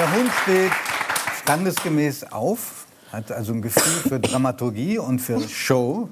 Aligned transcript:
Der 0.00 0.10
Hund 0.12 0.30
steht 0.44 0.72
standesgemäß 1.42 2.32
auf, 2.32 2.86
hat 3.12 3.30
also 3.30 3.52
ein 3.52 3.60
Gefühl 3.60 4.08
für 4.08 4.18
Dramaturgie 4.18 4.96
und 4.96 5.18
für 5.18 5.46
Show. 5.46 6.08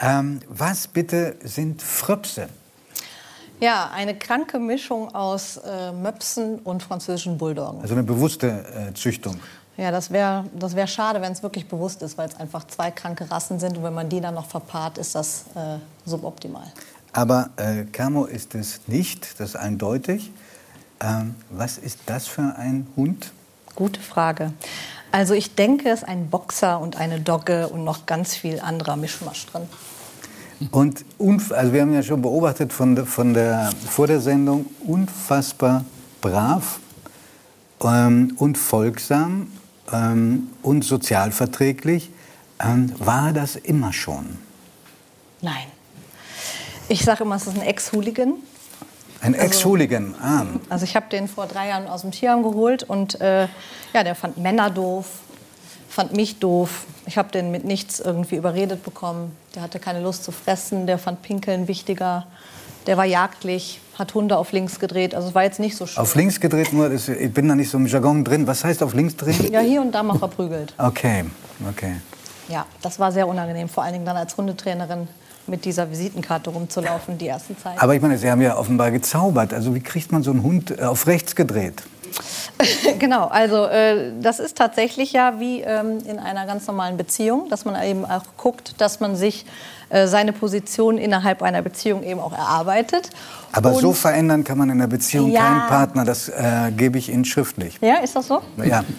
Ähm, 0.00 0.40
was 0.48 0.88
bitte 0.88 1.36
sind 1.44 1.82
Fröpse? 1.82 2.48
Ja, 3.60 3.90
eine 3.94 4.18
kranke 4.18 4.58
Mischung 4.58 5.14
aus 5.14 5.58
äh, 5.58 5.92
Möpsen 5.92 6.58
und 6.60 6.82
französischen 6.82 7.36
Bulldoggen. 7.36 7.82
Also 7.82 7.92
eine 7.92 8.02
bewusste 8.02 8.64
äh, 8.88 8.94
Züchtung. 8.94 9.38
Ja, 9.76 9.90
das 9.90 10.10
wäre 10.10 10.46
das 10.58 10.74
wär 10.74 10.86
schade, 10.86 11.20
wenn 11.20 11.32
es 11.32 11.42
wirklich 11.42 11.68
bewusst 11.68 12.00
ist, 12.00 12.16
weil 12.16 12.30
es 12.30 12.36
einfach 12.40 12.66
zwei 12.66 12.90
kranke 12.90 13.30
Rassen 13.30 13.60
sind. 13.60 13.76
Und 13.76 13.84
wenn 13.84 13.94
man 13.94 14.08
die 14.08 14.22
dann 14.22 14.34
noch 14.34 14.46
verpaart, 14.46 14.96
ist 14.96 15.14
das 15.14 15.44
äh, 15.54 15.76
suboptimal. 16.06 16.72
Aber 17.12 17.50
äh, 17.56 17.84
Camo 17.92 18.24
ist 18.24 18.54
es 18.54 18.80
nicht, 18.86 19.38
das 19.38 19.50
ist 19.50 19.56
eindeutig. 19.56 20.32
Ähm, 21.02 21.34
was 21.50 21.78
ist 21.78 21.98
das 22.06 22.26
für 22.28 22.54
ein 22.56 22.86
Hund? 22.96 23.32
Gute 23.74 24.00
Frage. 24.00 24.52
Also 25.10 25.34
ich 25.34 25.54
denke, 25.54 25.90
es 25.90 26.02
ist 26.02 26.08
ein 26.08 26.30
Boxer 26.30 26.80
und 26.80 26.96
eine 26.96 27.20
Dogge 27.20 27.68
und 27.68 27.84
noch 27.84 28.06
ganz 28.06 28.34
viel 28.34 28.60
anderer 28.60 28.96
Mischmasch 28.96 29.46
drin. 29.46 29.68
Und 30.70 31.04
also 31.18 31.72
wir 31.72 31.80
haben 31.80 31.92
ja 31.92 32.02
schon 32.02 32.22
beobachtet 32.22 32.72
von, 32.72 33.04
von 33.04 33.34
der, 33.34 33.72
vor 33.88 34.06
der 34.06 34.20
Sendung, 34.20 34.66
unfassbar 34.86 35.84
brav 36.20 36.78
ähm, 37.82 38.34
und 38.38 38.56
folgsam 38.56 39.50
ähm, 39.92 40.50
und 40.62 40.84
sozialverträglich. 40.84 42.10
Ähm, 42.60 42.92
war 42.98 43.32
das 43.32 43.56
immer 43.56 43.92
schon? 43.92 44.38
Nein. 45.40 45.66
Ich 46.88 47.04
sage 47.04 47.24
immer, 47.24 47.36
es 47.36 47.46
ist 47.46 47.56
ein 47.56 47.62
Ex-Hooligan. 47.62 48.34
Ein 49.22 49.34
also, 49.34 49.46
Ex-Hooligan, 49.46 50.16
ah. 50.20 50.46
Also 50.68 50.84
ich 50.84 50.96
habe 50.96 51.06
den 51.08 51.28
vor 51.28 51.46
drei 51.46 51.68
Jahren 51.68 51.86
aus 51.86 52.00
dem 52.00 52.10
Tierheim 52.10 52.42
geholt 52.42 52.82
und 52.82 53.20
äh, 53.20 53.46
ja, 53.92 54.02
der 54.02 54.16
fand 54.16 54.36
Männer 54.36 54.68
doof, 54.68 55.06
fand 55.88 56.12
mich 56.16 56.40
doof. 56.40 56.86
Ich 57.06 57.16
habe 57.18 57.30
den 57.30 57.52
mit 57.52 57.64
nichts 57.64 58.00
irgendwie 58.00 58.34
überredet 58.34 58.82
bekommen. 58.82 59.36
Der 59.54 59.62
hatte 59.62 59.78
keine 59.78 60.00
Lust 60.00 60.24
zu 60.24 60.32
fressen, 60.32 60.88
der 60.88 60.98
fand 60.98 61.22
Pinkeln 61.22 61.68
wichtiger. 61.68 62.26
Der 62.88 62.96
war 62.96 63.04
jagdlich, 63.04 63.80
hat 63.96 64.12
Hunde 64.14 64.36
auf 64.36 64.50
links 64.50 64.80
gedreht. 64.80 65.14
Also 65.14 65.28
es 65.28 65.34
war 65.36 65.44
jetzt 65.44 65.60
nicht 65.60 65.76
so 65.76 65.86
schön. 65.86 66.02
Auf 66.02 66.16
links 66.16 66.40
gedreht, 66.40 66.72
nur 66.72 66.90
ist, 66.90 67.08
ich 67.08 67.32
bin 67.32 67.46
da 67.46 67.54
nicht 67.54 67.70
so 67.70 67.78
im 67.78 67.86
Jargon 67.86 68.24
drin. 68.24 68.48
Was 68.48 68.64
heißt 68.64 68.82
auf 68.82 68.92
links 68.92 69.14
drehen? 69.14 69.52
Ja, 69.52 69.60
hier 69.60 69.82
und 69.82 69.92
da 69.92 70.02
mal 70.02 70.18
verprügelt. 70.18 70.74
Okay, 70.78 71.24
okay. 71.70 71.94
Ja, 72.48 72.66
das 72.82 72.98
war 72.98 73.12
sehr 73.12 73.28
unangenehm, 73.28 73.68
vor 73.68 73.84
allen 73.84 73.92
Dingen 73.92 74.04
dann 74.04 74.16
als 74.16 74.36
Hundetrainerin 74.36 75.06
mit 75.46 75.64
dieser 75.64 75.90
Visitenkarte 75.90 76.50
rumzulaufen 76.50 77.18
die 77.18 77.28
ersten 77.28 77.56
Zeit. 77.58 77.80
Aber 77.80 77.94
ich 77.94 78.02
meine, 78.02 78.18
Sie 78.18 78.30
haben 78.30 78.42
ja 78.42 78.56
offenbar 78.56 78.90
gezaubert. 78.90 79.52
Also 79.52 79.74
wie 79.74 79.80
kriegt 79.80 80.12
man 80.12 80.22
so 80.22 80.30
einen 80.30 80.42
Hund 80.42 80.78
äh, 80.78 80.82
auf 80.82 81.06
rechts 81.06 81.34
gedreht? 81.34 81.82
genau, 82.98 83.26
also 83.26 83.66
äh, 83.66 84.12
das 84.20 84.38
ist 84.38 84.56
tatsächlich 84.56 85.12
ja 85.12 85.40
wie 85.40 85.60
ähm, 85.60 85.98
in 86.06 86.18
einer 86.18 86.46
ganz 86.46 86.66
normalen 86.66 86.96
Beziehung, 86.96 87.48
dass 87.48 87.64
man 87.64 87.80
eben 87.82 88.04
auch 88.04 88.24
guckt, 88.36 88.80
dass 88.80 89.00
man 89.00 89.16
sich 89.16 89.46
äh, 89.88 90.06
seine 90.06 90.32
Position 90.32 90.98
innerhalb 90.98 91.42
einer 91.42 91.62
Beziehung 91.62 92.02
eben 92.02 92.20
auch 92.20 92.32
erarbeitet. 92.32 93.10
Aber 93.52 93.72
Und 93.72 93.80
so 93.80 93.92
verändern 93.92 94.44
kann 94.44 94.58
man 94.58 94.70
in 94.70 94.78
der 94.78 94.86
Beziehung 94.86 95.30
ja. 95.30 95.40
keinen 95.40 95.68
Partner, 95.68 96.04
das 96.04 96.28
äh, 96.28 96.70
gebe 96.76 96.98
ich 96.98 97.10
Ihnen 97.10 97.24
schriftlich. 97.24 97.78
Ja, 97.80 97.96
ist 97.96 98.14
das 98.14 98.28
so? 98.28 98.42
Ja. 98.62 98.84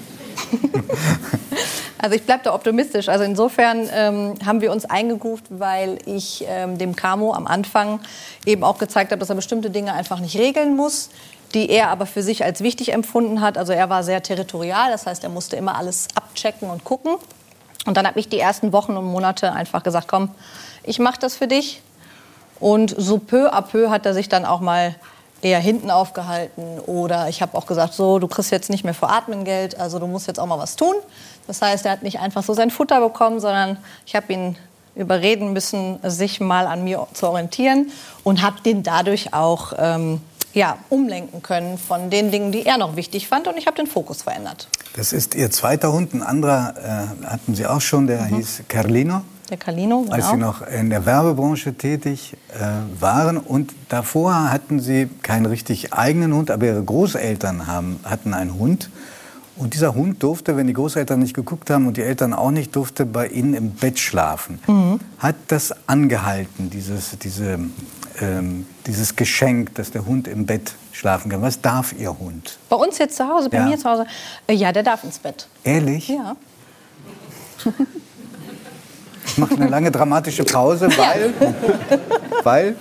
Also 2.04 2.18
ich 2.18 2.24
bleibe 2.24 2.44
da 2.44 2.54
optimistisch. 2.54 3.08
Also 3.08 3.24
insofern 3.24 3.90
ähm, 3.94 4.34
haben 4.46 4.60
wir 4.60 4.74
uns 4.74 4.84
eingegruft, 4.84 5.46
weil 5.48 6.00
ich 6.06 6.44
ähm, 6.50 6.78
dem 6.78 6.98
Camo 6.98 7.34
am 7.34 7.48
Anfang 7.48 8.02
eben 8.46 8.66
auch 8.66 8.78
gezeigt 8.78 9.12
habe, 9.12 9.20
dass 9.20 9.30
er 9.30 9.36
bestimmte 9.36 9.70
Dinge 9.70 9.94
einfach 9.94 10.20
nicht 10.20 10.38
regeln 10.38 10.76
muss, 10.76 11.12
die 11.54 11.70
er 11.70 11.88
aber 11.88 12.06
für 12.06 12.22
sich 12.22 12.44
als 12.44 12.60
wichtig 12.60 12.92
empfunden 12.92 13.40
hat. 13.40 13.58
Also 13.58 13.72
er 13.72 13.90
war 13.90 14.04
sehr 14.04 14.22
territorial, 14.22 14.92
das 14.92 15.06
heißt, 15.06 15.24
er 15.24 15.30
musste 15.30 15.56
immer 15.56 15.78
alles 15.78 16.10
abchecken 16.14 16.70
und 16.70 16.84
gucken. 16.84 17.14
Und 17.86 17.96
dann 17.96 18.06
habe 18.06 18.20
ich 18.20 18.28
die 18.28 18.40
ersten 18.40 18.74
Wochen 18.74 18.98
und 18.98 19.06
Monate 19.06 19.54
einfach 19.54 19.82
gesagt, 19.82 20.10
komm, 20.10 20.28
ich 20.84 21.00
mache 21.00 21.22
das 21.22 21.38
für 21.38 21.48
dich. 21.48 21.82
Und 22.60 22.94
so 22.98 23.18
peu 23.18 23.50
à 23.54 23.62
peu 23.62 23.90
hat 23.90 24.06
er 24.06 24.14
sich 24.14 24.28
dann 24.28 24.44
auch 24.44 24.60
mal 24.60 24.94
eher 25.44 25.60
hinten 25.60 25.92
aufgehalten. 25.92 26.80
Oder 26.80 27.30
ich 27.30 27.42
habe 27.42 27.58
auch 27.58 27.66
gesagt, 27.66 27.94
so, 27.94 28.20
du 28.20 28.28
kriegst 28.28 28.52
jetzt 28.52 28.70
nicht 28.70 28.84
mehr 28.84 28.94
für 28.94 29.10
Atmen 29.10 29.44
Geld, 29.44 29.80
also 29.80 30.00
du 30.00 30.08
musst 30.08 30.28
jetzt 30.28 30.40
auch 30.40 30.46
mal 30.46 30.58
was 30.58 30.76
tun. 30.76 30.96
Das 31.48 31.62
heißt, 31.62 31.86
er 31.86 31.92
hat 31.94 32.04
nicht 32.04 32.20
einfach 32.20 32.44
so 32.44 32.54
sein 32.54 32.70
Futter 32.70 33.02
bekommen, 33.02 33.40
sondern 33.40 33.78
ich 34.06 34.16
habe 34.16 34.32
ihn 34.32 34.56
überreden 34.96 35.54
müssen, 35.54 36.00
sich 36.04 36.40
mal 36.40 36.68
an 36.68 36.84
mir 36.84 37.08
zu 37.14 37.28
orientieren 37.28 37.92
und 38.24 38.42
habe 38.42 38.62
den 38.62 38.84
dadurch 38.84 39.34
auch 39.34 39.74
ähm, 39.78 40.22
ja, 40.54 40.78
umlenken 40.90 41.42
können 41.42 41.78
von 41.78 42.10
den 42.10 42.32
Dingen, 42.32 42.52
die 42.52 42.66
er 42.66 42.78
noch 42.78 42.96
wichtig 42.96 43.28
fand. 43.28 43.48
Und 43.48 43.58
ich 43.58 43.66
habe 43.66 43.76
den 43.76 43.88
Fokus 43.88 44.22
verändert. 44.22 44.68
Das 44.96 45.12
ist 45.12 45.34
Ihr 45.36 45.50
zweiter 45.50 45.92
Hund. 45.92 46.14
Ein 46.14 46.22
anderer 46.22 46.76
äh, 47.24 47.26
hatten 47.26 47.56
Sie 47.56 47.66
auch 47.66 47.82
schon, 47.82 48.08
der 48.08 48.22
mhm. 48.22 48.36
hieß 48.36 48.64
Carlino. 48.68 49.22
Der 49.50 49.58
Carlino, 49.58 50.02
genau. 50.02 50.14
Als 50.14 50.30
Sie 50.30 50.38
noch 50.38 50.66
in 50.66 50.90
der 50.90 51.06
Werbebranche 51.06 51.74
tätig 51.74 52.36
äh, 52.54 53.02
waren. 53.02 53.38
Und 53.38 53.74
davor 53.90 54.52
hatten 54.52 54.80
Sie 54.80 55.10
keinen 55.24 55.48
richtig 55.48 55.94
eigenen 55.94 56.34
Hund, 56.34 56.52
aber 56.52 56.68
Ihre 56.68 56.84
Großeltern 56.84 57.68
haben, 57.68 58.00
hatten 58.04 58.34
einen 58.34 58.54
Hund. 58.54 58.90
Und 59.56 59.76
dieser 59.76 59.94
Hund 59.94 60.24
durfte, 60.24 60.58
wenn 60.58 60.66
die 60.66 60.74
Großeltern 60.74 61.20
nicht 61.20 61.36
geguckt 61.36 61.70
haben 61.70 61.86
und 61.88 61.98
die 61.98 62.02
Eltern 62.02 62.34
auch 62.34 62.50
nicht, 62.50 62.76
durfte 62.76 63.06
bei 63.06 63.28
ihnen 63.28 63.54
im 63.54 63.72
Bett 63.72 64.00
schlafen. 64.00 64.60
Mhm. 64.68 65.00
Hat 65.20 65.36
das 65.48 65.74
angehalten, 65.88 66.72
dieses, 66.72 67.18
diese, 67.20 67.60
ähm, 68.20 68.66
dieses 68.88 69.16
Geschenk, 69.16 69.76
dass 69.76 69.92
der 69.92 70.06
Hund 70.06 70.28
im 70.28 70.48
Bett 70.48 70.74
schlafen 70.92 71.30
kann? 71.30 71.42
Was 71.44 71.62
darf 71.62 71.94
Ihr 71.94 72.18
Hund? 72.18 72.58
Bei 72.68 72.78
uns 72.78 72.98
jetzt 72.98 73.16
zu 73.16 73.28
Hause, 73.28 73.50
bei 73.50 73.58
ja. 73.58 73.68
mir 73.68 73.78
zu 73.78 73.88
Hause? 73.88 74.08
Äh, 74.48 74.54
ja, 74.54 74.72
der 74.72 74.82
darf 74.82 75.04
ins 75.04 75.20
Bett. 75.20 75.48
Ehrlich? 75.64 76.08
Ja. 76.08 76.36
Ich 79.26 79.38
mache 79.38 79.56
eine 79.56 79.68
lange 79.68 79.92
dramatische 79.92 80.44
Pause, 80.44 80.90
weil... 80.98 81.34
weil? 82.44 82.76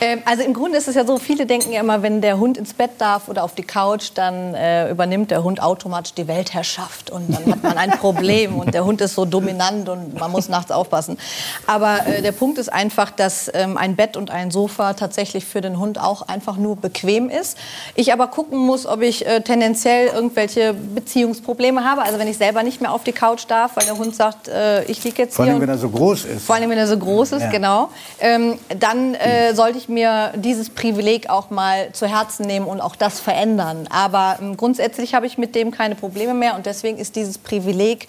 Ähm, 0.00 0.22
also 0.24 0.42
im 0.42 0.54
Grunde 0.54 0.78
ist 0.78 0.88
es 0.88 0.94
ja 0.94 1.04
so, 1.04 1.18
viele 1.18 1.46
denken 1.46 1.72
ja 1.72 1.80
immer, 1.80 2.02
wenn 2.02 2.20
der 2.20 2.38
Hund 2.38 2.56
ins 2.56 2.72
Bett 2.72 2.92
darf 2.98 3.28
oder 3.28 3.42
auf 3.42 3.54
die 3.54 3.62
Couch, 3.62 4.10
dann 4.14 4.54
äh, 4.54 4.90
übernimmt 4.90 5.30
der 5.30 5.42
Hund 5.42 5.62
automatisch 5.62 6.14
die 6.14 6.28
Weltherrschaft 6.28 7.10
und 7.10 7.34
dann 7.34 7.52
hat 7.52 7.62
man 7.62 7.78
ein 7.78 7.90
Problem 7.92 8.58
und 8.58 8.74
der 8.74 8.84
Hund 8.84 9.00
ist 9.00 9.14
so 9.14 9.24
dominant 9.24 9.88
und 9.88 10.18
man 10.18 10.30
muss 10.30 10.48
nachts 10.48 10.70
aufpassen. 10.70 11.18
Aber 11.66 12.06
äh, 12.06 12.22
der 12.22 12.32
Punkt 12.32 12.58
ist 12.58 12.72
einfach, 12.72 13.10
dass 13.10 13.50
ähm, 13.52 13.76
ein 13.76 13.96
Bett 13.96 14.16
und 14.16 14.30
ein 14.30 14.50
Sofa 14.50 14.92
tatsächlich 14.92 15.44
für 15.44 15.60
den 15.60 15.78
Hund 15.78 16.00
auch 16.00 16.22
einfach 16.22 16.56
nur 16.56 16.76
bequem 16.76 17.28
ist. 17.28 17.58
Ich 17.94 18.12
aber 18.12 18.28
gucken 18.28 18.58
muss, 18.58 18.86
ob 18.86 19.02
ich 19.02 19.26
äh, 19.26 19.40
tendenziell 19.40 20.08
irgendwelche 20.08 20.74
Beziehungsprobleme 20.74 21.84
habe. 21.84 22.02
Also 22.02 22.18
wenn 22.18 22.28
ich 22.28 22.38
selber 22.38 22.62
nicht 22.62 22.80
mehr 22.80 22.92
auf 22.92 23.02
die 23.02 23.12
Couch 23.12 23.44
darf, 23.48 23.76
weil 23.76 23.84
der 23.86 23.98
Hund 23.98 24.14
sagt, 24.14 24.48
äh, 24.48 24.84
ich 24.84 25.02
liege 25.02 25.22
jetzt 25.22 25.36
hier. 25.36 25.44
Vor 25.44 25.52
allem, 25.52 25.60
wenn 25.60 25.68
er 25.68 25.78
so 25.78 25.88
groß 25.88 26.24
ist. 26.24 26.44
Vor 26.44 26.54
allem, 26.54 26.70
wenn 26.70 26.78
er 26.78 26.86
so 26.86 26.96
groß 26.96 27.32
ist, 27.32 27.42
ja. 27.42 27.50
genau. 27.50 27.88
Ähm, 28.20 28.58
dann 28.78 29.14
äh, 29.14 29.54
sollte 29.54 29.78
ich 29.78 29.87
mir 29.88 30.32
dieses 30.36 30.70
Privileg 30.70 31.30
auch 31.30 31.50
mal 31.50 31.92
zu 31.92 32.06
Herzen 32.06 32.46
nehmen 32.46 32.66
und 32.66 32.80
auch 32.80 32.96
das 32.96 33.20
verändern. 33.20 33.86
Aber 33.90 34.38
ähm, 34.40 34.56
grundsätzlich 34.56 35.14
habe 35.14 35.26
ich 35.26 35.38
mit 35.38 35.54
dem 35.54 35.70
keine 35.70 35.94
Probleme 35.94 36.34
mehr 36.34 36.54
und 36.54 36.66
deswegen 36.66 36.98
ist 36.98 37.16
dieses 37.16 37.38
Privileg 37.38 38.06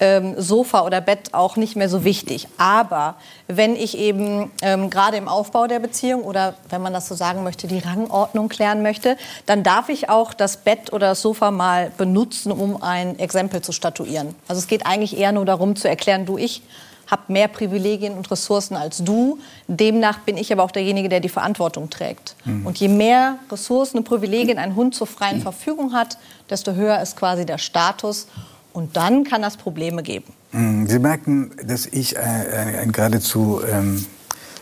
ähm, 0.00 0.34
Sofa 0.40 0.82
oder 0.84 1.00
Bett 1.00 1.32
auch 1.32 1.56
nicht 1.56 1.76
mehr 1.76 1.88
so 1.88 2.04
wichtig. 2.04 2.48
Aber 2.56 3.16
wenn 3.46 3.76
ich 3.76 3.96
eben 3.96 4.50
ähm, 4.62 4.90
gerade 4.90 5.16
im 5.16 5.28
Aufbau 5.28 5.66
der 5.66 5.78
Beziehung 5.78 6.22
oder 6.22 6.54
wenn 6.68 6.82
man 6.82 6.92
das 6.92 7.08
so 7.08 7.14
sagen 7.14 7.44
möchte, 7.44 7.66
die 7.66 7.78
Rangordnung 7.78 8.48
klären 8.48 8.82
möchte, 8.82 9.16
dann 9.46 9.62
darf 9.62 9.88
ich 9.88 10.10
auch 10.10 10.34
das 10.34 10.58
Bett 10.58 10.92
oder 10.92 11.08
das 11.08 11.22
Sofa 11.22 11.50
mal 11.50 11.90
benutzen, 11.96 12.52
um 12.52 12.82
ein 12.82 13.18
Exempel 13.18 13.62
zu 13.62 13.72
statuieren. 13.72 14.34
Also 14.48 14.60
es 14.60 14.66
geht 14.66 14.86
eigentlich 14.86 15.16
eher 15.16 15.32
nur 15.32 15.44
darum 15.44 15.76
zu 15.76 15.88
erklären, 15.88 16.26
du, 16.26 16.38
ich 16.38 16.62
habe 17.08 17.22
mehr 17.28 17.48
Privilegien 17.48 18.14
und 18.14 18.30
Ressourcen 18.30 18.76
als 18.76 18.98
du. 18.98 19.38
Demnach 19.66 20.20
bin 20.20 20.36
ich 20.36 20.52
aber 20.52 20.62
auch 20.62 20.70
derjenige, 20.70 21.08
der 21.08 21.20
die 21.20 21.28
Verantwortung 21.28 21.90
trägt. 21.90 22.36
Mhm. 22.44 22.66
Und 22.66 22.78
je 22.78 22.88
mehr 22.88 23.38
Ressourcen 23.50 23.98
und 23.98 24.04
Privilegien 24.04 24.58
ein 24.58 24.76
Hund 24.76 24.94
zur 24.94 25.06
freien 25.06 25.40
Verfügung 25.40 25.92
hat, 25.92 26.18
desto 26.50 26.74
höher 26.74 27.00
ist 27.00 27.16
quasi 27.16 27.46
der 27.46 27.58
Status. 27.58 28.26
Und 28.72 28.96
dann 28.96 29.24
kann 29.24 29.42
das 29.42 29.56
Probleme 29.56 30.02
geben. 30.02 30.32
Mhm. 30.52 30.86
Sie 30.86 30.98
merken, 30.98 31.50
dass 31.64 31.86
ich 31.86 32.16
äh, 32.16 32.20
ein 32.20 32.92
geradezu 32.92 33.60
ähm, 33.66 34.04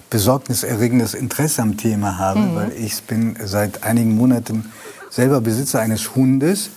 besorgniserregendes 0.08 1.14
Interesse 1.14 1.62
am 1.62 1.76
Thema 1.76 2.16
habe, 2.18 2.40
mhm. 2.40 2.54
weil 2.54 2.72
ich 2.72 3.02
bin 3.02 3.36
seit 3.44 3.82
einigen 3.82 4.16
Monaten 4.16 4.72
selber 5.10 5.40
Besitzer 5.40 5.80
eines 5.80 6.14
Hundes 6.14 6.70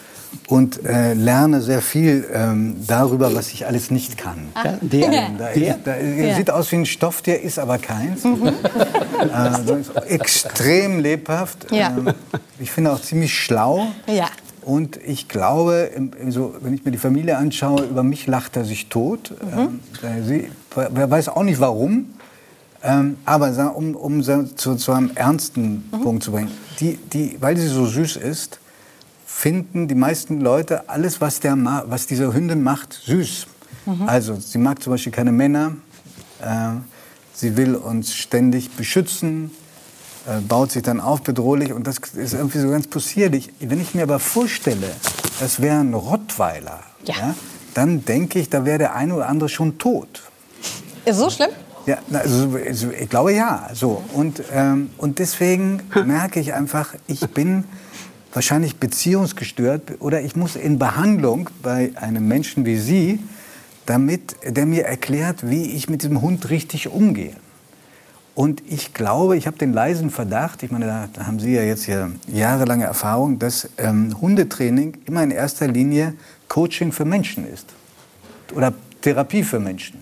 und 0.47 0.85
äh, 0.85 1.13
lerne 1.13 1.61
sehr 1.61 1.81
viel 1.81 2.25
ähm, 2.33 2.75
darüber, 2.87 3.33
was 3.35 3.51
ich 3.51 3.65
alles 3.65 3.91
nicht 3.91 4.17
kann. 4.17 4.49
Ah. 4.53 4.73
Der, 4.81 5.29
da, 5.37 5.51
der? 5.53 5.77
Da, 5.83 5.97
ja. 5.97 6.35
Sieht 6.35 6.49
aus 6.49 6.71
wie 6.71 6.77
ein 6.77 6.85
Stofftier, 6.85 7.41
ist 7.41 7.59
aber 7.59 7.77
keins. 7.77 8.23
Mhm. 8.23 8.47
Äh, 8.47 10.07
extrem 10.07 10.99
lebhaft. 10.99 11.71
Ja. 11.71 11.89
Ähm, 11.89 12.13
ich 12.59 12.71
finde 12.71 12.91
auch 12.91 13.01
ziemlich 13.01 13.33
schlau. 13.33 13.87
Ja. 14.07 14.29
Und 14.61 14.97
ich 14.97 15.27
glaube, 15.27 15.89
so, 16.29 16.55
wenn 16.61 16.73
ich 16.73 16.85
mir 16.85 16.91
die 16.91 16.97
Familie 16.97 17.37
anschaue, 17.37 17.83
über 17.83 18.03
mich 18.03 18.27
lacht 18.27 18.55
er 18.57 18.65
sich 18.65 18.89
tot. 18.89 19.33
Mhm. 19.41 19.79
Ähm, 20.03 20.45
wer 20.75 21.09
weiß 21.09 21.29
auch 21.29 21.43
nicht 21.43 21.59
warum. 21.59 22.13
Ähm, 22.83 23.17
aber 23.25 23.73
um, 23.75 23.95
um 23.95 24.23
zu, 24.23 24.75
zu 24.75 24.91
einem 24.91 25.11
ernsten 25.15 25.89
mhm. 25.91 26.01
Punkt 26.01 26.23
zu 26.23 26.31
bringen, 26.31 26.51
die, 26.79 26.97
die, 26.97 27.37
weil 27.39 27.57
sie 27.57 27.67
so 27.67 27.85
süß 27.85 28.15
ist, 28.15 28.59
finden 29.31 29.87
die 29.87 29.95
meisten 29.95 30.41
Leute 30.41 30.89
alles, 30.89 31.21
was, 31.21 31.39
der, 31.39 31.55
was 31.87 32.07
diese 32.07 32.33
Hündin 32.33 32.61
macht, 32.61 32.93
süß. 32.93 33.47
Mhm. 33.85 34.09
Also 34.09 34.35
sie 34.35 34.57
mag 34.57 34.81
zum 34.81 34.91
Beispiel 34.91 35.13
keine 35.13 35.31
Männer, 35.31 35.73
äh, 36.41 36.71
sie 37.33 37.55
will 37.55 37.75
uns 37.75 38.13
ständig 38.15 38.71
beschützen, 38.71 39.51
äh, 40.27 40.41
baut 40.41 40.71
sich 40.71 40.83
dann 40.83 40.99
auf 40.99 41.21
bedrohlich 41.21 41.71
und 41.71 41.87
das 41.87 41.99
ist 42.15 42.33
irgendwie 42.33 42.59
so 42.59 42.69
ganz 42.69 42.87
possierlich. 42.87 43.51
Wenn 43.59 43.79
ich 43.79 43.93
mir 43.95 44.03
aber 44.03 44.19
vorstelle, 44.19 44.89
das 45.39 45.61
wäre 45.61 45.79
ein 45.79 45.93
Rottweiler, 45.93 46.81
ja. 47.05 47.15
ja 47.15 47.35
dann 47.73 48.03
denke 48.03 48.39
ich, 48.39 48.49
da 48.49 48.65
wäre 48.65 48.79
der 48.79 48.95
eine 48.95 49.13
oder 49.13 49.29
andere 49.29 49.47
schon 49.47 49.77
tot. 49.77 50.23
Ist 51.05 51.17
so 51.17 51.29
schlimm? 51.29 51.51
Ja, 51.85 51.99
also, 52.11 52.57
also, 52.67 52.91
ich 52.91 53.09
glaube 53.09 53.33
ja. 53.33 53.69
So. 53.73 54.03
Und, 54.13 54.43
ähm, 54.51 54.89
und 54.97 55.19
deswegen 55.19 55.81
merke 56.05 56.41
ich 56.41 56.53
einfach, 56.53 56.93
ich 57.07 57.21
bin 57.29 57.63
wahrscheinlich 58.33 58.77
beziehungsgestört 58.77 59.99
oder 59.99 60.21
ich 60.21 60.35
muss 60.35 60.55
in 60.55 60.79
Behandlung 60.79 61.49
bei 61.61 61.91
einem 61.95 62.27
Menschen 62.27 62.65
wie 62.65 62.77
Sie, 62.77 63.19
damit 63.85 64.35
der 64.43 64.65
mir 64.65 64.85
erklärt, 64.85 65.49
wie 65.49 65.71
ich 65.71 65.89
mit 65.89 66.03
diesem 66.03 66.21
Hund 66.21 66.49
richtig 66.49 66.89
umgehe. 66.89 67.35
Und 68.35 68.63
ich 68.67 68.93
glaube, 68.93 69.35
ich 69.35 69.47
habe 69.47 69.57
den 69.57 69.73
leisen 69.73 70.11
Verdacht, 70.11 70.63
ich 70.63 70.71
meine, 70.71 71.09
da 71.11 71.25
haben 71.25 71.39
Sie 71.39 71.53
ja 71.53 71.63
jetzt 71.63 71.83
hier 71.83 72.11
jahrelange 72.27 72.85
Erfahrung, 72.85 73.37
dass 73.39 73.67
ähm, 73.77 74.15
Hundetraining 74.21 74.97
immer 75.05 75.23
in 75.23 75.31
erster 75.31 75.67
Linie 75.67 76.13
Coaching 76.47 76.91
für 76.91 77.03
Menschen 77.03 77.45
ist. 77.45 77.65
Oder 78.53 78.73
Therapie 79.01 79.43
für 79.43 79.59
Menschen. 79.59 79.99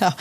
Ja. 0.00 0.14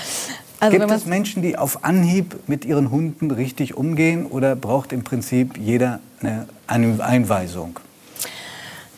Also 0.61 0.77
Gibt 0.77 0.91
es 0.91 1.05
Menschen, 1.07 1.41
die 1.41 1.57
auf 1.57 1.83
Anhieb 1.83 2.35
mit 2.45 2.65
ihren 2.65 2.91
Hunden 2.91 3.31
richtig 3.31 3.75
umgehen 3.75 4.27
oder 4.27 4.55
braucht 4.55 4.93
im 4.93 5.03
Prinzip 5.03 5.57
jeder 5.57 5.99
eine, 6.19 6.45
Einweisung? 7.01 7.79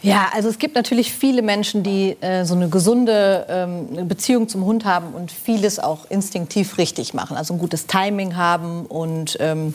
Ja, 0.02 0.28
also 0.34 0.50
es 0.50 0.60
gibt 0.60 0.76
natürlich 0.76 1.14
viele 1.14 1.42
Menschen, 1.42 1.82
die 1.82 2.18
äh, 2.20 2.44
so 2.44 2.54
eine 2.54 2.68
gesunde 2.68 3.46
ähm, 3.48 4.10
Beziehung 4.10 4.50
zum 4.50 4.66
Hund 4.66 4.84
haben 4.84 5.14
und 5.14 5.32
vieles 5.32 5.80
auch 5.80 6.12
instinktiv 6.12 6.78
richtig 6.78 7.14
machen. 7.14 7.38
Also 7.38 7.54
ein 7.54 7.60
gutes 7.60 7.88
Timing 7.88 8.36
haben 8.36 8.86
und 8.86 9.38
ähm, 9.40 9.74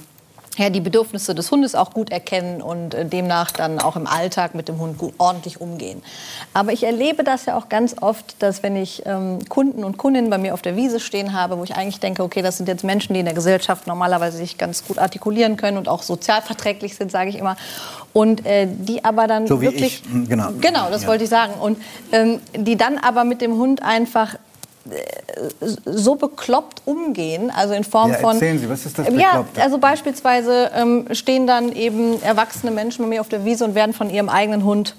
ja, 0.58 0.70
die 0.70 0.81
Bedürfnisse 0.81 1.34
des 1.34 1.50
Hundes 1.50 1.75
auch 1.75 1.93
gut 1.93 2.10
erkennen 2.10 2.60
und 2.60 2.94
äh, 2.94 3.05
demnach 3.05 3.50
dann 3.52 3.78
auch 3.78 3.96
im 3.96 4.06
Alltag 4.06 4.55
mit 4.55 4.69
dem 4.69 4.78
Hund 4.78 4.99
gut, 4.99 5.14
ordentlich 5.19 5.60
umgehen. 5.60 6.02
Aber 6.52 6.72
ich 6.72 6.84
erlebe 6.84 7.25
das 7.25 7.46
ja 7.46 7.56
auch 7.56 7.69
ganz 7.69 7.96
oft, 8.00 8.43
dass 8.43 8.62
wenn 8.62 8.76
ich 8.76 9.02
ähm, 9.06 9.38
Kunden 9.49 9.84
und 9.84 9.96
Kundinnen 9.96 10.31
bei 10.31 10.38
mir 10.38 10.55
auf 10.55 10.62
der 10.62 10.76
Wiese 10.76 11.00
stehen 11.00 11.32
habe, 11.32 11.58
wo 11.58 11.64
ich 11.64 11.76
eigentlich 11.76 12.00
denke, 12.00 12.22
okay, 12.22 12.43
das 12.43 12.56
sind 12.56 12.69
jetzt 12.69 12.84
Menschen, 12.84 13.14
die 13.14 13.20
in 13.20 13.26
der 13.26 13.34
Gesellschaft 13.34 13.87
normalerweise 13.87 14.37
sich 14.37 14.58
ganz 14.58 14.84
gut 14.84 14.99
artikulieren 14.99 15.56
können 15.56 15.78
und 15.78 15.88
auch 15.88 16.02
sozialverträglich 16.02 16.96
sind, 16.96 17.11
sage 17.11 17.31
ich 17.31 17.38
immer. 17.38 17.56
Und 18.12 18.44
äh, 18.46 18.66
die 18.69 19.04
aber 19.04 19.26
dann 19.26 19.46
so 19.46 19.61
wirklich, 19.61 20.02
ich, 20.04 20.11
hm, 20.11 20.28
genau, 20.28 20.50
genau, 20.61 20.90
das 20.90 21.02
ja. 21.02 21.08
wollte 21.08 21.25
ich 21.25 21.31
sagen. 21.31 21.52
Und 21.61 21.78
ähm, 22.12 22.40
die 22.56 22.76
dann 22.76 22.99
aber 22.99 23.25
mit 23.25 23.40
dem 23.40 23.56
Hund 23.56 23.82
einfach 23.82 24.37
so 25.85 26.14
bekloppt 26.14 26.82
umgehen, 26.85 27.50
also 27.55 27.75
in 27.75 27.85
Form 27.85 28.11
ja, 28.11 28.19
von. 28.19 28.35
Erzählen 28.35 28.58
Sie, 28.58 28.69
was 28.69 28.87
ist 28.87 28.99
das 28.99 29.06
bekloppt? 29.06 29.56
Ja, 29.56 29.62
also 29.62 29.79
beispielsweise 29.79 30.70
ähm, 30.75 31.06
stehen 31.12 31.46
dann 31.46 31.73
eben 31.73 32.20
erwachsene 32.23 32.73
Menschen 32.73 33.05
bei 33.05 33.08
mir 33.08 33.20
auf 33.20 33.29
der 33.29 33.44
Wiese 33.44 33.64
und 33.64 33.75
werden 33.75 33.93
von 33.93 34.11
ihrem 34.11 34.29
eigenen 34.29 34.64
Hund 34.64 34.94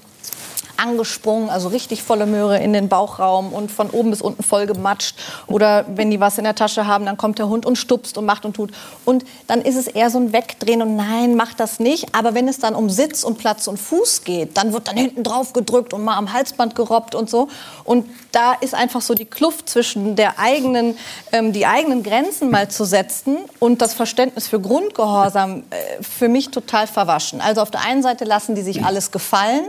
angesprungen, 0.80 1.50
also 1.50 1.68
richtig 1.68 2.04
volle 2.04 2.26
Möhre 2.26 2.60
in 2.60 2.74
den 2.74 2.90
Bauchraum 2.90 3.54
und 3.54 3.72
von 3.72 3.90
oben 3.90 4.12
bis 4.12 4.22
unten 4.22 4.44
voll 4.44 4.66
gematscht. 4.66 5.16
Oder 5.48 5.86
wenn 5.96 6.10
die 6.12 6.20
was 6.20 6.38
in 6.38 6.44
der 6.44 6.56
Tasche 6.56 6.88
haben, 6.88 7.06
dann 7.06 7.18
kommt 7.18 7.40
der 7.40 7.50
Hund 7.50 7.66
und 7.66 7.78
stupst 7.78 8.18
und 8.18 8.26
macht 8.26 8.46
und 8.46 8.56
tut. 8.56 8.72
Und 9.06 9.26
dann 9.48 9.62
ist 9.62 9.76
es 9.76 9.88
eher 9.88 10.10
so 10.10 10.18
ein 10.20 10.34
Wegdrehen 10.34 10.82
und 10.82 10.96
nein, 10.96 11.36
mach 11.36 11.54
das 11.54 11.80
nicht. 11.80 12.16
Aber 12.16 12.34
wenn 12.34 12.48
es 12.48 12.60
dann 12.60 12.76
um 12.76 12.90
Sitz 12.90 13.24
und 13.24 13.38
Platz 13.38 13.68
und 13.68 13.78
Fuß 13.78 14.24
geht, 14.24 14.58
dann 14.58 14.74
wird 14.74 14.88
dann 14.88 14.98
hinten 14.98 15.24
drauf 15.24 15.54
gedrückt 15.54 15.94
und 15.94 16.04
mal 16.04 16.18
am 16.18 16.34
Halsband 16.34 16.76
gerobbt 16.76 17.16
und 17.16 17.30
so. 17.30 17.50
Und 17.84 18.10
da 18.32 18.54
ist 18.54 18.74
einfach 18.74 19.02
so 19.02 19.14
die 19.14 19.26
Kluft 19.26 19.70
zwischen 19.70 20.16
der 20.16 20.40
eigenen, 20.40 20.98
ähm, 21.32 21.54
die 21.54 21.66
eigenen 21.66 22.04
Grenzen 22.04 22.50
mal 22.50 22.70
zu 22.70 22.86
setzen 22.86 23.38
und 23.60 23.82
das 23.82 23.94
Verständnis 23.94 24.48
für 24.48 24.60
Grundgehorsam 24.60 25.64
äh, 25.70 26.04
für 26.04 26.30
mich 26.30 26.50
total 26.50 26.88
verwaschen. 26.88 27.42
Also 27.42 27.62
auf 27.62 27.72
der 27.72 27.82
einen 27.82 28.04
Seite 28.04 28.26
lassen 28.26 28.56
die 28.56 28.62
sich 28.62 28.84
alles 28.86 29.12
gefallen 29.12 29.66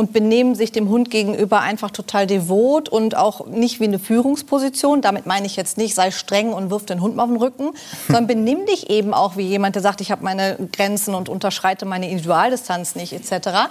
und 0.00 0.14
benehmen 0.14 0.54
sich 0.54 0.72
dem 0.72 0.88
Hund 0.88 1.10
gegenüber 1.10 1.60
einfach 1.60 1.90
total 1.90 2.26
devot 2.26 2.88
und 2.88 3.14
auch 3.14 3.46
nicht 3.46 3.80
wie 3.80 3.84
eine 3.84 3.98
Führungsposition. 3.98 5.02
Damit 5.02 5.26
meine 5.26 5.44
ich 5.44 5.56
jetzt 5.56 5.76
nicht, 5.76 5.94
sei 5.94 6.10
streng 6.10 6.54
und 6.54 6.70
wirf 6.70 6.86
den 6.86 7.02
Hund 7.02 7.16
mal 7.16 7.24
auf 7.24 7.28
den 7.28 7.36
Rücken, 7.36 7.72
sondern 8.06 8.26
benimm 8.26 8.64
dich 8.64 8.88
eben 8.88 9.12
auch 9.12 9.36
wie 9.36 9.42
jemand, 9.42 9.74
der 9.74 9.82
sagt, 9.82 10.00
ich 10.00 10.10
habe 10.10 10.24
meine 10.24 10.56
Grenzen 10.72 11.14
und 11.14 11.28
unterschreite 11.28 11.84
meine 11.84 12.08
Individualdistanz 12.08 12.94
nicht 12.94 13.12
etc. 13.12 13.68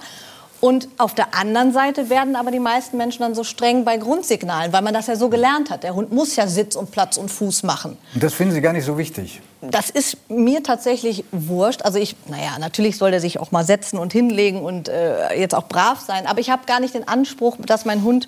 Und 0.60 0.88
auf 0.98 1.14
der 1.14 1.34
anderen 1.34 1.72
Seite 1.72 2.10
werden 2.10 2.36
aber 2.36 2.50
die 2.50 2.60
meisten 2.60 2.98
Menschen 2.98 3.22
dann 3.22 3.34
so 3.34 3.44
streng 3.44 3.84
bei 3.84 3.96
Grundsignalen, 3.96 4.72
weil 4.72 4.82
man 4.82 4.92
das 4.92 5.06
ja 5.06 5.16
so 5.16 5.30
gelernt 5.30 5.70
hat. 5.70 5.82
Der 5.82 5.94
Hund 5.94 6.12
muss 6.12 6.36
ja 6.36 6.46
Sitz 6.46 6.76
und 6.76 6.90
Platz 6.90 7.16
und 7.16 7.30
Fuß 7.30 7.62
machen. 7.62 7.96
Und 8.14 8.22
das 8.22 8.34
finden 8.34 8.52
Sie 8.52 8.60
gar 8.60 8.74
nicht 8.74 8.84
so 8.84 8.98
wichtig? 8.98 9.40
Das 9.62 9.90
ist 9.90 10.16
mir 10.30 10.62
tatsächlich 10.62 11.24
wurscht. 11.32 11.82
Also 11.82 11.98
ich, 11.98 12.16
naja, 12.28 12.58
natürlich 12.58 12.96
soll 12.96 13.12
er 13.12 13.20
sich 13.20 13.38
auch 13.40 13.52
mal 13.52 13.64
setzen 13.64 13.98
und 13.98 14.12
hinlegen 14.12 14.62
und 14.62 14.88
äh, 14.88 15.38
jetzt 15.38 15.54
auch 15.54 15.68
brav 15.68 16.00
sein. 16.00 16.26
Aber 16.26 16.40
ich 16.40 16.48
habe 16.48 16.62
gar 16.66 16.80
nicht 16.80 16.94
den 16.94 17.06
Anspruch, 17.06 17.56
dass 17.58 17.84
mein 17.84 18.02
Hund 18.02 18.26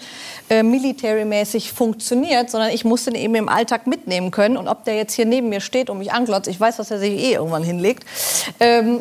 äh, 0.51 0.63
military-mäßig 0.63 1.73
funktioniert, 1.73 2.51
sondern 2.51 2.71
ich 2.71 2.85
muss 2.85 3.05
den 3.05 3.15
eben 3.15 3.35
im 3.35 3.49
Alltag 3.49 3.87
mitnehmen 3.87 4.31
können. 4.31 4.59
Und 4.59 4.69
ob 4.69 4.85
der 4.85 4.97
jetzt 4.97 5.15
hier 5.15 5.25
neben 5.25 5.49
mir 5.49 5.61
steht 5.61 5.89
und 5.89 5.99
mich 5.99 6.13
anglotzt, 6.13 6.49
ich 6.49 6.61
weiß, 6.61 6.77
dass 6.77 6.91
er 6.91 6.99
sich 6.99 7.13
eh 7.13 7.33
irgendwann 7.35 7.63
hinlegt. 7.63 8.05
Ähm, 8.61 9.01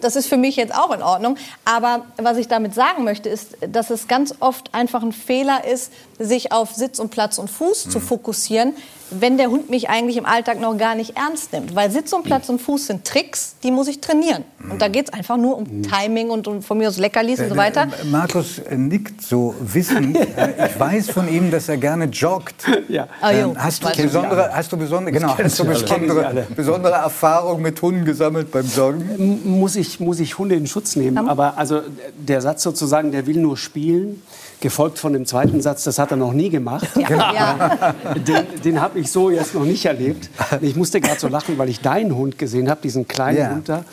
das 0.00 0.16
ist 0.16 0.26
für 0.26 0.36
mich 0.36 0.56
jetzt 0.56 0.74
auch 0.74 0.90
in 0.92 1.02
Ordnung. 1.02 1.36
Aber 1.64 2.06
was 2.16 2.36
ich 2.36 2.48
damit 2.48 2.74
sagen 2.74 3.04
möchte, 3.04 3.28
ist, 3.28 3.56
dass 3.68 3.90
es 3.90 4.08
ganz 4.08 4.34
oft 4.40 4.74
einfach 4.74 5.02
ein 5.02 5.12
Fehler 5.12 5.64
ist, 5.64 5.92
sich 6.18 6.52
auf 6.52 6.74
Sitz 6.74 6.98
und 6.98 7.10
Platz 7.10 7.38
und 7.38 7.50
Fuß 7.50 7.86
mhm. 7.86 7.90
zu 7.90 8.00
fokussieren, 8.00 8.74
wenn 9.10 9.36
der 9.36 9.50
Hund 9.50 9.70
mich 9.70 9.88
eigentlich 9.88 10.16
im 10.16 10.26
Alltag 10.26 10.60
noch 10.60 10.76
gar 10.76 10.94
nicht 10.94 11.16
ernst 11.16 11.52
nimmt. 11.52 11.74
Weil 11.74 11.90
Sitz 11.90 12.12
und 12.12 12.24
Platz 12.24 12.48
und 12.48 12.60
Fuß 12.60 12.86
sind 12.86 13.04
Tricks, 13.04 13.56
die 13.62 13.70
muss 13.70 13.88
ich 13.88 14.00
trainieren. 14.00 14.44
Und 14.70 14.80
da 14.80 14.88
geht 14.88 15.08
es 15.08 15.12
einfach 15.12 15.36
nur 15.36 15.56
um. 15.56 15.82
Timing 15.82 16.30
und 16.30 16.46
um 16.46 16.62
von 16.62 16.78
mir 16.78 16.88
aus 16.88 16.98
Leckerlis 16.98 17.40
und 17.40 17.50
so 17.50 17.56
weiter. 17.56 17.88
Markus 18.10 18.60
nickt 18.70 19.22
so 19.22 19.54
wissend. 19.60 20.18
ich 20.18 20.80
weiß 20.80 21.10
von 21.10 21.28
ihm, 21.28 21.50
dass 21.50 21.68
er 21.68 21.76
gerne 21.76 22.06
joggt. 22.06 22.66
Ja. 22.88 23.08
Oh, 23.22 23.30
jo, 23.30 23.54
hast, 23.56 23.82
du 23.84 24.02
besondere, 24.02 24.50
hast 24.52 24.72
du 24.72 24.76
besondere, 24.76 25.12
genau, 25.12 25.36
hast 25.36 25.58
du 25.58 25.64
besondere, 25.64 26.46
besondere 26.54 26.94
Erfahrung 26.94 27.62
mit 27.62 27.80
Hunden 27.80 28.04
gesammelt 28.04 28.50
beim 28.50 28.66
Joggen? 28.66 29.58
Muss 29.58 29.76
ich, 29.76 30.00
muss 30.00 30.20
ich 30.20 30.38
Hunde 30.38 30.54
in 30.54 30.66
Schutz 30.66 30.96
nehmen. 30.96 31.28
Aber 31.28 31.56
also 31.56 31.80
der 32.16 32.40
Satz 32.40 32.62
sozusagen, 32.62 33.12
der 33.12 33.26
will 33.26 33.38
nur 33.38 33.56
spielen 33.56 34.22
gefolgt 34.60 34.98
von 34.98 35.12
dem 35.12 35.26
zweiten 35.26 35.60
Satz, 35.60 35.84
das 35.84 35.98
hat 35.98 36.10
er 36.10 36.16
noch 36.16 36.32
nie 36.32 36.50
gemacht. 36.50 36.88
Ja. 37.00 37.32
Ja. 37.40 37.94
Den, 38.14 38.62
den 38.62 38.80
habe 38.80 38.98
ich 38.98 38.99
so 39.08 39.30
jetzt 39.30 39.54
noch 39.54 39.64
nicht 39.64 39.84
erlebt. 39.84 40.28
Ich 40.60 40.74
musste 40.74 41.00
gerade 41.00 41.20
so 41.20 41.28
lachen, 41.28 41.56
weil 41.58 41.68
ich 41.68 41.80
deinen 41.80 42.16
Hund 42.16 42.38
gesehen 42.38 42.68
habe, 42.68 42.80
diesen 42.82 43.06
kleinen 43.06 43.38
ja. 43.38 43.50
Hund 43.50 43.68
da. 43.68 43.84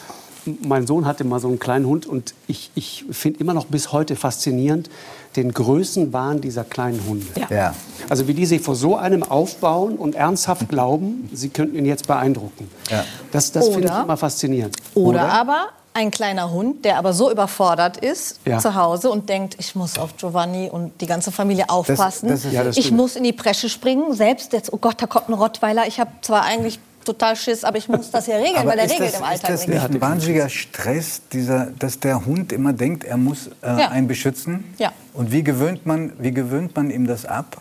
Mein 0.61 0.87
Sohn 0.87 1.05
hatte 1.05 1.23
mal 1.25 1.39
so 1.39 1.49
einen 1.49 1.59
kleinen 1.59 1.85
Hund 1.85 2.05
und 2.05 2.33
ich, 2.47 2.71
ich 2.73 3.05
finde 3.11 3.41
immer 3.41 3.53
noch 3.53 3.65
bis 3.65 3.91
heute 3.91 4.15
faszinierend 4.15 4.89
den 5.35 5.51
Größenwahn 5.53 6.41
dieser 6.41 6.63
kleinen 6.63 7.01
Hunde. 7.05 7.27
Ja. 7.49 7.75
Also 8.09 8.27
wie 8.27 8.33
die 8.33 8.45
sich 8.45 8.61
vor 8.61 8.75
so 8.75 8.95
einem 8.95 9.23
aufbauen 9.23 9.97
und 9.97 10.15
ernsthaft 10.15 10.69
glauben, 10.69 11.29
sie 11.33 11.49
könnten 11.49 11.75
ihn 11.77 11.85
jetzt 11.85 12.07
beeindrucken. 12.07 12.69
Ja. 12.89 13.03
Das, 13.31 13.51
das 13.51 13.67
finde 13.67 13.89
ich 13.89 14.03
immer 14.03 14.17
faszinierend. 14.17 14.75
Oder, 14.95 15.09
Oder 15.09 15.33
aber 15.33 15.67
ein 15.97 16.11
kleiner 16.11 16.51
Hund, 16.51 16.85
der 16.85 16.99
aber 16.99 17.11
so 17.11 17.31
überfordert 17.31 17.97
ist 17.97 18.39
ja. 18.45 18.59
zu 18.59 18.75
Hause 18.75 19.09
und 19.09 19.29
denkt, 19.29 19.55
ich 19.59 19.73
muss 19.73 19.97
auf 19.97 20.15
Giovanni 20.15 20.69
und 20.69 21.01
die 21.01 21.07
ganze 21.07 21.31
Familie 21.31 21.69
aufpassen. 21.69 22.29
Das, 22.29 22.43
das 22.43 22.53
ja, 22.53 22.65
ich 22.67 22.91
muss 22.91 23.15
in 23.15 23.23
die 23.23 23.33
Presche 23.33 23.67
springen. 23.67 24.13
Selbst 24.13 24.53
jetzt, 24.53 24.71
oh 24.71 24.77
Gott, 24.77 25.01
da 25.01 25.07
kommt 25.07 25.27
ein 25.29 25.33
Rottweiler. 25.33 25.87
Ich 25.87 25.99
habe 25.99 26.11
zwar 26.21 26.43
eigentlich 26.43 26.79
total 27.03 27.35
Schiss, 27.35 27.63
aber 27.63 27.79
ich 27.79 27.87
muss 27.87 28.11
das 28.11 28.27
ja 28.27 28.35
regeln, 28.35 28.57
aber 28.57 28.69
weil 28.71 28.77
der 28.77 28.89
regelt 28.91 29.11
das, 29.13 29.19
im 29.19 29.25
Alltag 29.25 29.49
ist 29.49 29.61
das 29.61 29.67
nicht. 29.67 29.83
ein 29.83 30.01
wahnsinniger 30.01 30.49
Stress, 30.49 31.21
dieser, 31.33 31.67
dass 31.79 31.99
der 31.99 32.25
Hund 32.25 32.51
immer 32.51 32.73
denkt, 32.73 33.03
er 33.03 33.17
muss 33.17 33.47
äh, 33.47 33.51
ja. 33.63 33.89
einen 33.89 34.07
beschützen? 34.07 34.75
Ja. 34.77 34.91
Und 35.13 35.31
wie 35.31 35.43
gewöhnt, 35.43 35.87
man, 35.87 36.13
wie 36.19 36.31
gewöhnt 36.31 36.75
man 36.75 36.91
ihm 36.91 37.07
das 37.07 37.25
ab? 37.25 37.57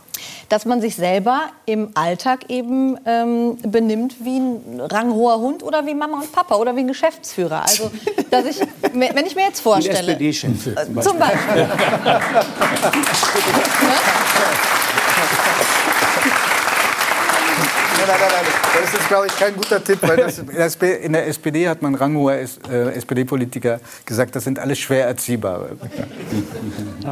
Dass 0.48 0.64
man 0.64 0.80
sich 0.80 0.96
selber 0.96 1.42
im 1.66 1.90
Alltag 1.94 2.48
eben 2.48 2.98
ähm, 3.04 3.58
benimmt 3.62 4.16
wie 4.20 4.38
ein 4.38 4.80
ranghoher 4.80 5.40
Hund 5.40 5.62
oder 5.62 5.86
wie 5.86 5.94
Mama 5.94 6.18
und 6.18 6.32
Papa 6.32 6.56
oder 6.56 6.76
wie 6.76 6.80
ein 6.80 6.88
Geschäftsführer. 6.88 7.62
Also, 7.62 7.90
dass 8.30 8.44
ich, 8.46 8.60
wenn 8.92 9.26
ich 9.26 9.34
mir 9.34 9.46
jetzt 9.46 9.60
vorstelle... 9.60 9.98
Ein 9.98 10.04
SPD-Chef 10.04 10.62
zum 10.62 10.74
Beispiel. 10.74 11.02
Zum 11.02 11.18
Beispiel. 11.18 11.56
Ja. 12.04 12.20
nein, 18.06 18.16
nein, 18.20 18.30
nein. 18.32 18.66
Das 18.82 18.94
ist, 18.94 19.08
glaube 19.08 19.26
ich, 19.26 19.36
kein 19.36 19.56
guter 19.56 19.82
Tipp, 19.82 19.98
weil 20.02 20.16
das, 20.16 20.38
in 20.82 21.12
der 21.12 21.26
SPD 21.26 21.68
hat 21.68 21.82
man 21.82 21.94
ranghoher 21.94 22.34
äh, 22.34 22.94
SPD-Politiker 22.94 23.80
gesagt, 24.04 24.36
das 24.36 24.44
sind 24.44 24.58
alles 24.58 24.78
schwer 24.78 25.06
erziehbare. 25.06 25.76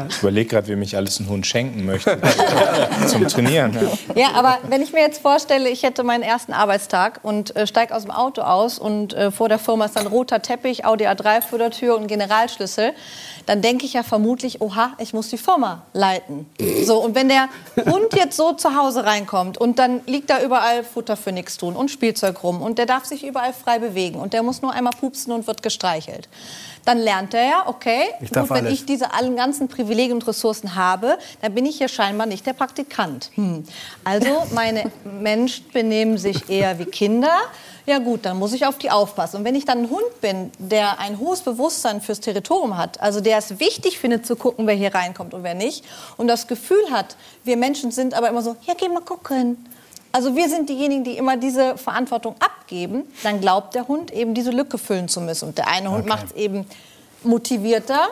Ich 0.08 0.18
überlege 0.18 0.50
gerade, 0.50 0.68
wem 0.68 0.82
ich 0.82 0.96
alles 0.96 1.18
einen 1.18 1.28
Hund 1.28 1.46
schenken 1.46 1.84
möchte 1.84 2.18
zum 3.06 3.26
Trainieren. 3.26 3.76
Ja. 4.14 4.22
ja. 4.22 4.28
aber 4.34 4.58
wenn 4.68 4.82
ich 4.82 4.92
mir 4.92 5.00
jetzt 5.00 5.22
vorstelle, 5.22 5.68
ich 5.68 5.82
hätte 5.82 6.02
meinen 6.02 6.22
ersten 6.22 6.52
Arbeitstag 6.52 7.20
und 7.22 7.54
äh, 7.56 7.66
steige 7.66 7.94
aus 7.94 8.02
dem 8.02 8.10
Auto 8.10 8.42
aus 8.42 8.78
und 8.78 9.14
äh, 9.14 9.30
vor 9.30 9.48
der 9.48 9.58
Firma 9.58 9.86
ist 9.86 9.96
dann 9.96 10.06
roter 10.06 10.42
Teppich, 10.42 10.84
Audi 10.84 11.06
A3 11.06 11.42
vor 11.42 11.58
der 11.58 11.70
Tür 11.70 11.96
und 11.96 12.06
Generalschlüssel, 12.06 12.92
dann 13.46 13.62
denke 13.62 13.86
ich 13.86 13.92
ja 13.94 14.02
vermutlich, 14.02 14.60
oha, 14.60 14.92
ich 14.98 15.12
muss 15.12 15.28
die 15.28 15.38
Firma 15.38 15.82
leiten. 15.92 16.46
So, 16.84 16.98
und 16.98 17.14
wenn 17.14 17.28
der 17.28 17.48
Hund 17.86 18.14
jetzt 18.14 18.36
so 18.36 18.52
zu 18.52 18.76
Hause 18.76 19.04
reinkommt 19.04 19.58
und 19.58 19.78
dann 19.78 20.00
liegt 20.06 20.30
da 20.30 20.42
überall 20.42 20.83
Futter 20.84 21.16
für 21.16 21.32
nichts 21.32 21.56
tun 21.56 21.76
und 21.76 21.90
Spielzeug 21.90 22.42
rum 22.42 22.62
und 22.62 22.78
der 22.78 22.86
darf 22.86 23.04
sich 23.04 23.24
überall 23.24 23.52
frei 23.52 23.78
bewegen 23.78 24.20
und 24.20 24.32
der 24.32 24.42
muss 24.42 24.62
nur 24.62 24.72
einmal 24.72 24.92
pupsen 24.98 25.32
und 25.32 25.46
wird 25.46 25.62
gestreichelt. 25.62 26.28
Dann 26.84 26.98
lernt 26.98 27.34
er 27.34 27.44
ja, 27.44 27.64
okay, 27.66 28.02
gut, 28.20 28.50
wenn 28.50 28.66
ich 28.66 28.84
diese 28.84 29.14
allen 29.14 29.36
ganzen 29.36 29.68
Privilegien 29.68 30.12
und 30.12 30.26
Ressourcen 30.26 30.74
habe, 30.74 31.18
dann 31.40 31.54
bin 31.54 31.64
ich 31.66 31.78
hier 31.78 31.88
scheinbar 31.88 32.26
nicht 32.26 32.46
der 32.46 32.52
Praktikant. 32.52 33.30
Hm. 33.34 33.64
Also 34.04 34.46
meine 34.52 34.90
Menschen 35.04 35.64
benehmen 35.72 36.18
sich 36.18 36.48
eher 36.48 36.78
wie 36.78 36.84
Kinder 36.84 37.38
ja 37.86 37.98
gut, 37.98 38.24
dann 38.24 38.38
muss 38.38 38.54
ich 38.54 38.64
auf 38.64 38.78
die 38.78 38.90
aufpassen. 38.90 39.38
Und 39.38 39.44
wenn 39.44 39.54
ich 39.54 39.66
dann 39.66 39.82
ein 39.82 39.90
Hund 39.90 40.20
bin, 40.22 40.50
der 40.58 40.98
ein 41.00 41.18
hohes 41.18 41.42
Bewusstsein 41.42 42.00
fürs 42.00 42.20
Territorium 42.20 42.78
hat, 42.78 43.00
also 43.00 43.20
der 43.20 43.36
es 43.36 43.60
wichtig 43.60 43.98
findet 43.98 44.24
zu 44.24 44.36
gucken, 44.36 44.66
wer 44.66 44.74
hier 44.74 44.94
reinkommt 44.94 45.34
und 45.34 45.42
wer 45.42 45.54
nicht, 45.54 45.84
und 46.16 46.28
das 46.28 46.46
Gefühl 46.46 46.90
hat, 46.90 47.16
wir 47.44 47.58
Menschen 47.58 47.90
sind 47.90 48.14
aber 48.14 48.30
immer 48.30 48.40
so, 48.40 48.56
ja, 48.62 48.74
geh 48.74 48.88
mal 48.88 49.00
gucken. 49.00 49.66
Also 50.14 50.36
wir 50.36 50.48
sind 50.48 50.68
diejenigen, 50.68 51.02
die 51.02 51.16
immer 51.16 51.36
diese 51.36 51.76
Verantwortung 51.76 52.36
abgeben, 52.38 53.02
dann 53.24 53.40
glaubt 53.40 53.74
der 53.74 53.88
Hund 53.88 54.12
eben 54.12 54.32
diese 54.32 54.52
Lücke 54.52 54.78
füllen 54.78 55.08
zu 55.08 55.20
müssen. 55.20 55.48
Und 55.48 55.58
der 55.58 55.66
eine 55.66 55.90
Hund 55.90 56.02
okay. 56.02 56.08
macht 56.08 56.26
es 56.26 56.32
eben 56.36 56.66
motivierter 57.24 58.10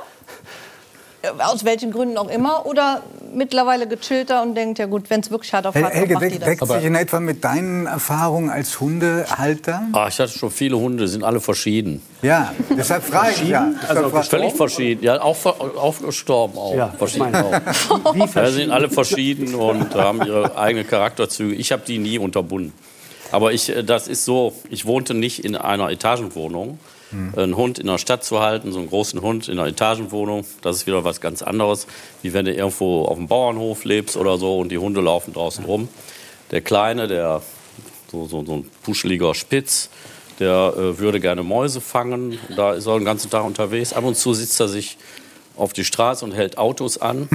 aus 1.38 1.64
welchen 1.64 1.92
Gründen 1.92 2.16
auch 2.18 2.28
immer, 2.28 2.66
oder 2.66 3.02
mittlerweile 3.34 3.86
gechillter 3.86 4.42
und 4.42 4.54
denkt, 4.54 4.78
ja 4.78 4.86
gut, 4.86 5.08
wenn 5.08 5.20
es 5.20 5.30
wirklich 5.30 5.52
hart 5.52 5.66
auf 5.66 5.74
hart 5.74 5.94
Helge, 5.94 6.14
macht 6.14 6.24
die 6.24 6.38
das. 6.38 6.48
deckt 6.48 6.66
sich 6.66 6.84
in 6.84 6.94
etwa 6.94 7.20
mit 7.20 7.44
deinen 7.44 7.86
Erfahrungen 7.86 8.50
als 8.50 8.80
Hundehalter? 8.80 9.82
Ah, 9.92 10.08
ich 10.08 10.18
hatte 10.18 10.36
schon 10.38 10.50
viele 10.50 10.78
Hunde, 10.78 11.08
sind 11.08 11.24
alle 11.24 11.40
verschieden. 11.40 12.02
Ja, 12.22 12.52
deshalb 12.76 13.04
frage 13.04 13.32
ich 13.42 13.48
ja. 13.48 13.72
Also 13.88 14.10
völlig 14.22 14.54
verschieden, 14.54 15.02
ja, 15.02 15.20
auch, 15.20 15.44
auch 15.46 15.98
gestorben 16.00 16.58
auch. 16.58 16.74
Ja, 16.74 16.88
verschieden 16.98 17.34
auch. 17.34 17.52
Wie 18.14 18.28
verschieden? 18.28 18.44
Ja, 18.44 18.50
sind 18.50 18.70
alle 18.70 18.90
verschieden 18.90 19.54
und 19.54 19.94
haben 19.94 20.22
ihre 20.22 20.56
eigenen 20.56 20.86
Charakterzüge. 20.86 21.54
Ich 21.54 21.72
habe 21.72 21.82
die 21.86 21.98
nie 21.98 22.18
unterbunden. 22.18 22.72
Aber 23.32 23.52
ich, 23.52 23.70
äh, 23.70 23.82
das 23.82 24.08
ist 24.08 24.24
so, 24.24 24.54
ich 24.68 24.86
wohnte 24.86 25.14
nicht 25.14 25.44
in 25.44 25.56
einer 25.56 25.90
Etagenwohnung, 25.90 26.78
Mhm. 27.12 27.32
Einen 27.36 27.56
Hund 27.56 27.78
in 27.78 27.86
der 27.86 27.98
Stadt 27.98 28.24
zu 28.24 28.40
halten, 28.40 28.72
so 28.72 28.78
einen 28.78 28.88
großen 28.88 29.20
Hund 29.20 29.48
in 29.48 29.58
einer 29.58 29.68
Etagenwohnung, 29.68 30.44
das 30.62 30.76
ist 30.76 30.86
wieder 30.86 31.04
was 31.04 31.20
ganz 31.20 31.42
anderes, 31.42 31.86
wie 32.22 32.32
wenn 32.32 32.44
du 32.44 32.52
irgendwo 32.52 33.04
auf 33.04 33.16
dem 33.16 33.28
Bauernhof 33.28 33.84
lebst 33.84 34.16
oder 34.16 34.38
so 34.38 34.58
und 34.58 34.70
die 34.70 34.78
Hunde 34.78 35.00
laufen 35.00 35.32
draußen 35.32 35.64
rum. 35.64 35.88
Der 36.50 36.60
Kleine, 36.60 37.08
der 37.08 37.42
so, 38.10 38.26
so, 38.26 38.44
so 38.44 38.54
ein 38.54 38.70
puscheliger 38.82 39.34
Spitz, 39.34 39.88
der 40.38 40.74
äh, 40.76 40.98
würde 40.98 41.20
gerne 41.20 41.42
Mäuse 41.42 41.80
fangen. 41.80 42.38
Da 42.56 42.72
ist 42.72 42.86
er 42.86 42.98
den 42.98 43.04
ganzen 43.04 43.30
Tag 43.30 43.44
unterwegs. 43.44 43.92
Ab 43.92 44.04
und 44.04 44.16
zu 44.16 44.34
sitzt 44.34 44.60
er 44.60 44.68
sich 44.68 44.98
auf 45.56 45.72
die 45.72 45.84
Straße 45.84 46.24
und 46.24 46.32
hält 46.32 46.58
Autos 46.58 46.98
an, 46.98 47.28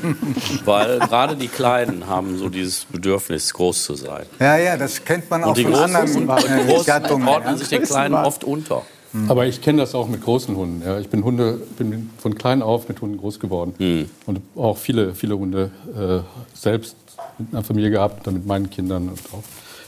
weil 0.64 0.98
gerade 0.98 1.36
die 1.36 1.48
Kleinen 1.48 2.08
haben 2.08 2.38
so 2.38 2.48
dieses 2.48 2.84
Bedürfnis, 2.86 3.54
groß 3.54 3.84
zu 3.84 3.94
sein. 3.94 4.26
Ja, 4.40 4.56
ja, 4.56 4.76
das 4.76 5.04
kennt 5.04 5.30
man 5.30 5.44
auch 5.44 5.48
und 5.48 5.58
die 5.58 5.64
von 5.64 5.74
anderen 5.74 6.28
und 6.28 6.40
die 6.42 6.72
Großen 6.72 7.28
ordnen 7.28 7.58
sich 7.58 7.68
den 7.68 7.82
Kleinen 7.82 8.14
oft 8.14 8.44
unter. 8.44 8.82
Mhm. 9.12 9.30
Aber 9.30 9.46
ich 9.46 9.60
kenne 9.60 9.82
das 9.82 9.94
auch 9.94 10.08
mit 10.08 10.22
großen 10.22 10.56
Hunden. 10.56 10.82
Ja. 10.84 10.98
Ich 10.98 11.08
bin, 11.08 11.24
Hunde, 11.24 11.60
bin 11.78 12.10
von 12.18 12.34
klein 12.34 12.62
auf 12.62 12.88
mit 12.88 13.00
Hunden 13.00 13.18
groß 13.18 13.40
geworden. 13.40 13.74
Mhm. 13.78 14.10
Und 14.26 14.40
auch 14.56 14.78
viele, 14.78 15.14
viele 15.14 15.38
Hunde 15.38 15.70
äh, 15.96 16.20
selbst 16.56 16.96
mit 17.38 17.52
einer 17.52 17.62
Familie 17.62 17.90
gehabt, 17.90 18.26
dann 18.26 18.34
mit 18.34 18.46
meinen 18.46 18.70
Kindern 18.70 19.08
und 19.08 19.20
auch 19.32 19.42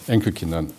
Enkelkindern. 0.06 0.70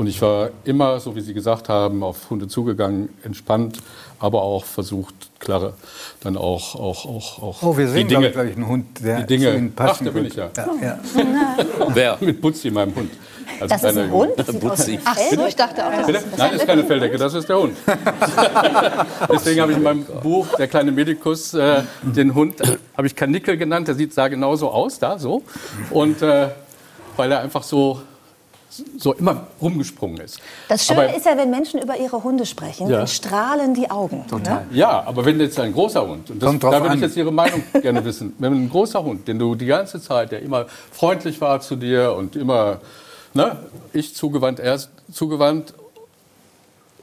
Und 0.00 0.06
ich 0.06 0.22
war 0.22 0.48
immer, 0.64 0.98
so 0.98 1.14
wie 1.14 1.20
Sie 1.20 1.34
gesagt 1.34 1.68
haben, 1.68 2.02
auf 2.02 2.30
Hunde 2.30 2.48
zugegangen, 2.48 3.10
entspannt, 3.22 3.82
aber 4.18 4.40
auch 4.40 4.64
versucht, 4.64 5.14
klare, 5.38 5.74
dann 6.22 6.38
auch, 6.38 6.74
auch, 6.74 7.04
auch, 7.04 7.42
auch 7.42 7.62
Oh, 7.62 7.76
wir 7.76 7.86
sehen, 7.86 8.08
die 8.08 8.14
Dinge, 8.14 8.30
glaube 8.30 8.48
ich, 8.48 8.56
einen 8.56 8.66
Hund, 8.66 9.04
der 9.04 9.20
die 9.20 9.26
Dinge, 9.26 9.50
zu 9.50 9.58
Ihnen 9.58 9.72
passen 9.74 9.98
Ach, 10.00 10.04
da 10.06 10.10
bin 10.18 10.24
ich 10.24 10.34
ja. 10.36 10.48
ja, 10.56 10.68
ja. 10.80 10.98
Wer? 11.92 12.16
Mit 12.18 12.40
Butzi, 12.40 12.70
meinem 12.70 12.94
Hund. 12.94 13.10
Also 13.60 13.74
das 13.74 13.84
ist 13.84 13.98
ein 13.98 14.10
Hund? 14.10 14.32
Ach 15.04 15.18
so, 15.18 15.46
ich 15.46 15.56
dachte 15.56 15.86
auch. 15.86 16.06
Bitte? 16.06 16.24
Nein, 16.34 16.50
das 16.52 16.62
ist 16.62 16.66
keine 16.66 16.84
Felldecke, 16.84 17.18
das 17.18 17.34
ist 17.34 17.46
der 17.50 17.58
Hund. 17.58 17.76
Deswegen 19.30 19.60
habe 19.60 19.72
ich 19.72 19.76
in 19.76 19.84
meinem 19.84 20.06
Buch, 20.22 20.46
Der 20.56 20.68
kleine 20.68 20.92
Medikus, 20.92 21.52
äh, 21.52 21.82
den 22.00 22.34
Hund, 22.34 22.58
äh, 22.62 22.78
habe 22.96 23.06
ich 23.06 23.14
Kanickel 23.14 23.58
genannt, 23.58 23.86
der 23.86 23.94
sieht, 23.94 24.14
sah 24.14 24.28
genauso 24.28 24.70
aus, 24.70 24.98
da 24.98 25.18
so. 25.18 25.42
Und 25.90 26.22
äh, 26.22 26.48
weil 27.18 27.32
er 27.32 27.40
einfach 27.40 27.64
so 27.64 28.00
so 28.98 29.12
immer 29.14 29.48
rumgesprungen 29.60 30.20
ist. 30.20 30.40
Das 30.68 30.86
Schöne 30.86 31.08
aber, 31.08 31.16
ist 31.16 31.26
ja, 31.26 31.36
wenn 31.36 31.50
Menschen 31.50 31.80
über 31.80 31.96
ihre 31.96 32.22
Hunde 32.22 32.46
sprechen, 32.46 32.88
ja. 32.88 32.98
dann 32.98 33.06
strahlen 33.08 33.74
die 33.74 33.90
Augen. 33.90 34.26
Total. 34.28 34.66
Ne? 34.66 34.76
Ja, 34.76 35.02
aber 35.04 35.24
wenn 35.24 35.40
jetzt 35.40 35.58
ein 35.58 35.72
großer 35.72 36.06
Hund, 36.06 36.30
und 36.30 36.42
das, 36.42 36.58
da 36.58 36.82
würde 36.82 36.94
ich 36.94 37.00
jetzt 37.00 37.16
Ihre 37.16 37.32
Meinung 37.32 37.62
gerne 37.82 38.04
wissen, 38.04 38.34
wenn 38.38 38.52
ein 38.52 38.70
großer 38.70 39.02
Hund, 39.02 39.26
den 39.26 39.38
du 39.38 39.54
die 39.54 39.66
ganze 39.66 40.00
Zeit, 40.00 40.32
der 40.32 40.42
immer 40.42 40.66
freundlich 40.92 41.40
war 41.40 41.60
zu 41.60 41.76
dir 41.76 42.14
und 42.16 42.36
immer, 42.36 42.80
ne, 43.34 43.56
ich 43.92 44.14
zugewandt, 44.14 44.60
er 44.60 44.78
zugewandt, 45.12 45.74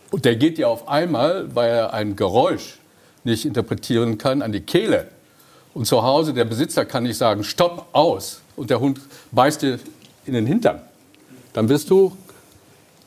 und 0.09 0.23
der 0.23 0.37
geht 0.37 0.57
dir 0.57 0.69
auf 0.69 0.87
einmal, 0.87 1.53
weil 1.53 1.69
er 1.69 1.93
ein 1.93 2.15
Geräusch 2.15 2.79
nicht 3.25 3.45
interpretieren 3.45 4.17
kann, 4.17 4.41
an 4.41 4.53
die 4.53 4.61
Kehle. 4.61 5.09
Und 5.73 5.85
zu 5.85 6.01
Hause, 6.01 6.33
der 6.33 6.45
Besitzer 6.45 6.85
kann 6.85 7.03
nicht 7.03 7.17
sagen, 7.17 7.43
stopp, 7.43 7.87
aus. 7.91 8.41
Und 8.55 8.69
der 8.69 8.79
Hund 8.79 9.01
beißt 9.31 9.61
dir 9.61 9.79
in 10.25 10.33
den 10.33 10.45
Hintern 10.45 10.81
dann 11.57 11.67
wirst 11.69 11.89
du, 11.89 12.15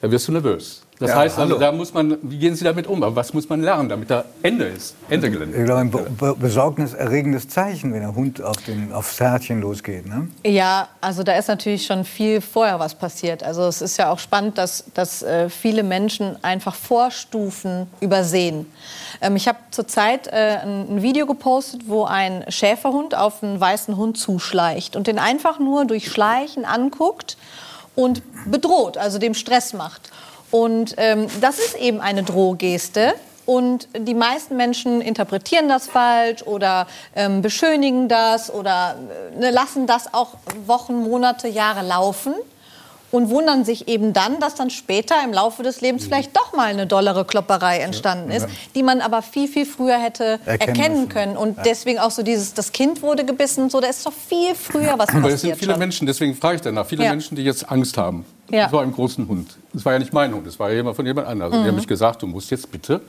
dann 0.00 0.10
wirst 0.10 0.26
du 0.26 0.32
nervös. 0.32 0.82
Das 0.98 1.10
ja, 1.10 1.16
heißt, 1.18 1.38
also, 1.38 1.56
da 1.56 1.70
muss 1.70 1.94
man, 1.94 2.18
wie 2.20 2.36
gehen 2.36 2.56
Sie 2.56 2.64
damit 2.64 2.88
um? 2.88 3.00
Was 3.00 3.32
muss 3.32 3.48
man 3.48 3.62
lernen, 3.62 3.88
damit 3.88 4.10
da 4.10 4.24
Ende 4.42 4.64
ist, 4.64 4.96
Ende 5.08 5.30
Gelände? 5.30 5.56
Ich 5.56 5.64
glaube, 5.64 5.80
ein 5.80 5.90
be 5.90 6.34
besorgniserregendes 6.34 7.48
Zeichen, 7.48 7.94
wenn 7.94 8.00
der 8.00 8.14
Hund 8.14 8.42
auf 8.42 8.56
den, 8.56 8.92
aufs 8.92 9.20
Härtchen 9.20 9.60
losgeht. 9.60 10.06
Ne? 10.06 10.28
Ja, 10.44 10.88
also 11.00 11.22
da 11.22 11.36
ist 11.36 11.46
natürlich 11.46 11.86
schon 11.86 12.04
viel 12.04 12.40
vorher 12.40 12.80
was 12.80 12.96
passiert. 12.96 13.44
Also 13.44 13.62
es 13.62 13.80
ist 13.80 13.96
ja 13.98 14.10
auch 14.10 14.18
spannend, 14.18 14.58
dass, 14.58 14.84
dass 14.94 15.22
äh, 15.22 15.48
viele 15.48 15.84
Menschen 15.84 16.36
einfach 16.42 16.74
Vorstufen 16.74 17.86
übersehen. 18.00 18.66
Ähm, 19.20 19.36
ich 19.36 19.46
habe 19.46 19.58
zurzeit 19.70 20.26
äh, 20.26 20.58
ein, 20.60 20.96
ein 20.96 21.02
Video 21.02 21.24
gepostet, 21.24 21.82
wo 21.86 22.04
ein 22.04 22.44
Schäferhund 22.48 23.14
auf 23.14 23.44
einen 23.44 23.60
weißen 23.60 23.96
Hund 23.96 24.18
zuschleicht 24.18 24.96
und 24.96 25.06
den 25.06 25.20
einfach 25.20 25.60
nur 25.60 25.84
durch 25.84 26.10
Schleichen 26.10 26.64
anguckt 26.64 27.36
und 28.00 28.22
bedroht, 28.50 28.96
also 28.96 29.18
dem 29.18 29.34
Stress 29.34 29.72
macht. 29.72 30.10
Und 30.50 30.94
ähm, 30.96 31.26
das 31.40 31.58
ist 31.58 31.76
eben 31.76 32.00
eine 32.00 32.22
Drohgeste. 32.22 33.14
Und 33.46 33.88
die 33.96 34.14
meisten 34.14 34.56
Menschen 34.56 35.00
interpretieren 35.00 35.68
das 35.68 35.86
falsch 35.86 36.42
oder 36.42 36.86
ähm, 37.14 37.42
beschönigen 37.42 38.08
das 38.08 38.52
oder 38.52 38.96
äh, 39.40 39.50
lassen 39.50 39.86
das 39.86 40.14
auch 40.14 40.34
Wochen, 40.66 41.02
Monate, 41.02 41.48
Jahre 41.48 41.86
laufen 41.86 42.34
und 43.10 43.30
wundern 43.30 43.64
sich 43.64 43.88
eben 43.88 44.12
dann, 44.12 44.40
dass 44.40 44.54
dann 44.54 44.70
später 44.70 45.16
im 45.24 45.32
Laufe 45.32 45.62
des 45.62 45.80
Lebens 45.80 46.04
vielleicht 46.04 46.36
doch 46.36 46.54
mal 46.54 46.66
eine 46.66 46.86
dollere 46.86 47.24
Klopperei 47.24 47.78
entstanden 47.78 48.30
ist, 48.30 48.46
die 48.74 48.82
man 48.82 49.00
aber 49.00 49.22
viel, 49.22 49.48
viel 49.48 49.66
früher 49.66 49.98
hätte 49.98 50.38
erkennen, 50.44 50.60
erkennen 50.60 51.08
können. 51.08 51.36
Und 51.36 51.58
deswegen 51.64 51.98
auch 51.98 52.10
so 52.10 52.22
dieses, 52.22 52.54
das 52.54 52.72
Kind 52.72 53.02
wurde 53.02 53.24
gebissen, 53.24 53.70
so, 53.70 53.80
da 53.80 53.88
ist 53.88 54.06
doch 54.06 54.12
viel 54.12 54.54
früher 54.54 54.94
was 54.98 55.06
passiert. 55.06 55.16
Aber 55.16 55.32
es 55.32 55.40
sind 55.40 55.56
viele 55.56 55.72
schon. 55.72 55.78
Menschen, 55.78 56.06
deswegen 56.06 56.34
frage 56.34 56.56
ich 56.56 56.62
danach, 56.62 56.86
viele 56.86 57.04
ja. 57.04 57.10
Menschen, 57.10 57.36
die 57.36 57.42
jetzt 57.42 57.70
Angst 57.70 57.96
haben. 57.96 58.24
Ja. 58.50 58.64
Das 58.64 58.72
war 58.72 58.82
ein 58.82 58.92
großen 58.92 59.28
Hund. 59.28 59.56
Das 59.72 59.84
war 59.84 59.92
ja 59.92 59.98
nicht 59.98 60.12
mein 60.12 60.34
Hund, 60.34 60.46
das 60.46 60.58
war 60.58 60.70
ja 60.72 60.92
von 60.92 61.06
jemand 61.06 61.26
anderem. 61.26 61.52
Mhm. 61.52 61.62
Die 61.62 61.68
haben 61.68 61.76
mich 61.76 61.86
gesagt, 61.86 62.22
du 62.22 62.26
musst 62.26 62.50
jetzt 62.50 62.70
bitte 62.70 63.00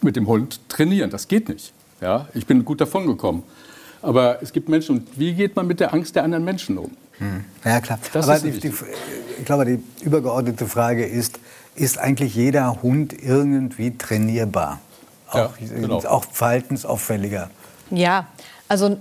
mit 0.00 0.16
dem 0.16 0.26
Hund 0.26 0.60
trainieren. 0.68 1.10
Das 1.10 1.28
geht 1.28 1.48
nicht. 1.48 1.72
Ja, 2.00 2.28
ich 2.34 2.46
bin 2.46 2.64
gut 2.64 2.80
davon 2.80 3.06
gekommen. 3.06 3.42
Aber 4.02 4.42
es 4.42 4.52
gibt 4.52 4.68
Menschen, 4.68 4.98
und 4.98 5.18
wie 5.18 5.32
geht 5.32 5.56
man 5.56 5.66
mit 5.66 5.80
der 5.80 5.92
Angst 5.92 6.14
der 6.14 6.24
anderen 6.24 6.44
Menschen 6.44 6.78
um? 6.78 6.90
Hm. 7.18 7.44
Ja, 7.64 7.80
klar. 7.80 7.98
Das 8.12 8.28
Aber 8.28 8.38
die, 8.38 8.58
die, 8.58 8.72
ich 9.38 9.44
glaube, 9.44 9.64
die 9.64 9.82
übergeordnete 10.04 10.66
Frage 10.66 11.04
ist, 11.06 11.38
ist 11.74 11.98
eigentlich 11.98 12.34
jeder 12.34 12.82
Hund 12.82 13.14
irgendwie 13.22 13.96
trainierbar? 13.96 14.80
Auch, 15.28 15.36
ja, 15.36 15.68
genau. 15.68 15.98
auch 15.98 16.24
verhaltensauffälliger? 16.30 17.50
Ja, 17.90 18.26
also 18.68 18.96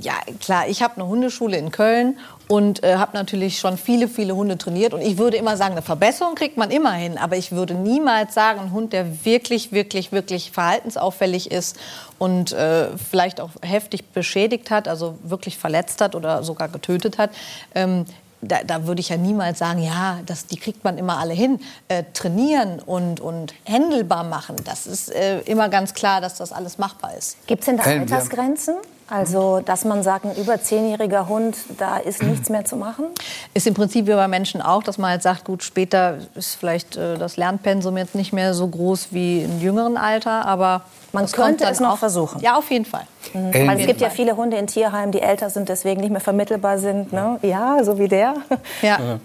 ja, 0.00 0.14
klar, 0.40 0.68
ich 0.68 0.82
habe 0.82 0.94
eine 0.94 1.06
Hundeschule 1.06 1.56
in 1.56 1.70
Köln 1.72 2.18
und 2.46 2.84
äh, 2.84 2.96
habe 2.96 3.16
natürlich 3.16 3.58
schon 3.58 3.76
viele, 3.76 4.06
viele 4.06 4.36
Hunde 4.36 4.56
trainiert. 4.56 4.94
Und 4.94 5.00
ich 5.00 5.18
würde 5.18 5.36
immer 5.36 5.56
sagen, 5.56 5.72
eine 5.72 5.82
Verbesserung 5.82 6.34
kriegt 6.34 6.56
man 6.56 6.70
immer 6.70 6.92
hin. 6.92 7.18
Aber 7.18 7.36
ich 7.36 7.50
würde 7.52 7.74
niemals 7.74 8.34
sagen, 8.34 8.60
ein 8.60 8.72
Hund, 8.72 8.92
der 8.92 9.24
wirklich, 9.24 9.72
wirklich, 9.72 10.12
wirklich 10.12 10.52
verhaltensauffällig 10.52 11.50
ist 11.50 11.76
und 12.18 12.52
äh, 12.52 12.88
vielleicht 12.96 13.40
auch 13.40 13.50
heftig 13.62 14.04
beschädigt 14.10 14.70
hat, 14.70 14.86
also 14.86 15.18
wirklich 15.22 15.58
verletzt 15.58 16.00
hat 16.00 16.14
oder 16.14 16.44
sogar 16.44 16.68
getötet 16.68 17.18
hat, 17.18 17.30
ähm, 17.74 18.04
da, 18.46 18.62
da, 18.64 18.86
würde 18.86 19.00
ich 19.00 19.08
ja 19.08 19.16
niemals 19.16 19.58
sagen, 19.58 19.82
ja, 19.82 20.20
das, 20.26 20.46
die 20.46 20.56
kriegt 20.56 20.84
man 20.84 20.98
immer 20.98 21.18
alle 21.18 21.34
hin. 21.34 21.60
Äh, 21.88 22.04
trainieren 22.12 22.80
und, 22.80 23.20
und 23.20 23.54
händelbar 23.64 24.24
machen, 24.24 24.56
das 24.64 24.86
ist 24.86 25.10
äh, 25.10 25.40
immer 25.40 25.68
ganz 25.68 25.94
klar, 25.94 26.20
dass 26.20 26.36
das 26.36 26.52
alles 26.52 26.78
machbar 26.78 27.14
ist. 27.16 27.36
Gibt 27.46 27.60
es 27.60 27.66
denn 27.66 27.76
da 27.76 27.84
Altersgrenzen? 27.84 28.76
Also, 29.08 29.60
dass 29.60 29.84
man 29.84 30.02
sagt, 30.02 30.24
ein 30.24 30.34
über 30.36 30.60
zehnjähriger 30.60 31.28
Hund, 31.28 31.56
da 31.78 31.98
ist 31.98 32.22
nichts 32.22 32.48
mehr 32.48 32.64
zu 32.64 32.76
machen? 32.76 33.06
Ist 33.52 33.66
im 33.66 33.74
Prinzip 33.74 34.06
wie 34.06 34.14
bei 34.14 34.28
Menschen 34.28 34.62
auch, 34.62 34.82
dass 34.82 34.96
man 34.96 35.10
halt 35.10 35.22
sagt, 35.22 35.44
gut, 35.44 35.62
später 35.62 36.18
ist 36.34 36.54
vielleicht 36.54 36.96
äh, 36.96 37.18
das 37.18 37.36
Lernpensum 37.36 37.96
jetzt 37.98 38.14
nicht 38.14 38.32
mehr 38.32 38.54
so 38.54 38.66
groß 38.66 39.08
wie 39.10 39.42
im 39.42 39.60
jüngeren 39.60 39.96
Alter, 39.96 40.46
aber 40.46 40.82
man 41.12 41.30
könnte 41.30 41.64
es 41.64 41.80
noch 41.80 41.92
auch, 41.92 41.98
versuchen. 41.98 42.40
Ja, 42.40 42.56
auf 42.56 42.70
jeden 42.70 42.86
Fall. 42.86 43.06
Mhm. 43.34 43.68
Weil 43.68 43.80
es 43.80 43.86
gibt 43.86 44.00
ja 44.00 44.10
viele 44.10 44.36
Hunde 44.36 44.56
in 44.56 44.66
Tierheimen, 44.66 45.12
die 45.12 45.20
älter 45.20 45.50
sind, 45.50 45.68
deswegen 45.68 46.00
nicht 46.00 46.10
mehr 46.10 46.20
vermittelbar 46.20 46.78
sind. 46.78 47.12
Ne? 47.12 47.38
Ja, 47.42 47.84
so 47.84 47.98
wie 47.98 48.08
der. 48.08 48.34
Ja. 48.82 48.98
ja. 48.98 49.18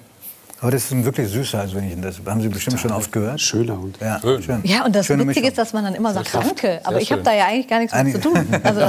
Aber 0.62 0.72
das 0.72 0.86
ist 0.86 0.92
ein 0.92 1.06
wirklich 1.06 1.30
süßer, 1.30 1.60
als 1.62 1.74
wenn 1.74 1.86
ich 1.86 2.00
das. 2.02 2.18
Haben 2.26 2.42
Sie 2.42 2.50
bestimmt 2.50 2.80
schon 2.80 2.92
oft 2.92 3.12
gehört? 3.12 3.40
Schöner 3.40 3.80
Hund. 3.80 3.98
Ja, 4.02 4.20
schön. 4.42 4.60
ja 4.64 4.86
und 4.86 4.94
das 4.94 5.06
Schöne 5.06 5.24
Witzige 5.24 5.42
Mischung. 5.42 5.50
ist, 5.50 5.58
dass 5.58 5.74
man 5.74 5.86
dann 5.86 5.96
immer 5.96 6.14
sagt, 6.14 6.34
danke. 6.34 6.82
Aber 6.84 7.00
ich 7.00 7.12
habe 7.12 7.22
da 7.24 7.34
ja 7.34 7.46
eigentlich 7.46 7.68
gar 7.68 7.80
nichts 7.80 7.96
mit 7.96 8.14
zu 8.14 8.20
tun. 8.20 8.46
Also 8.64 8.82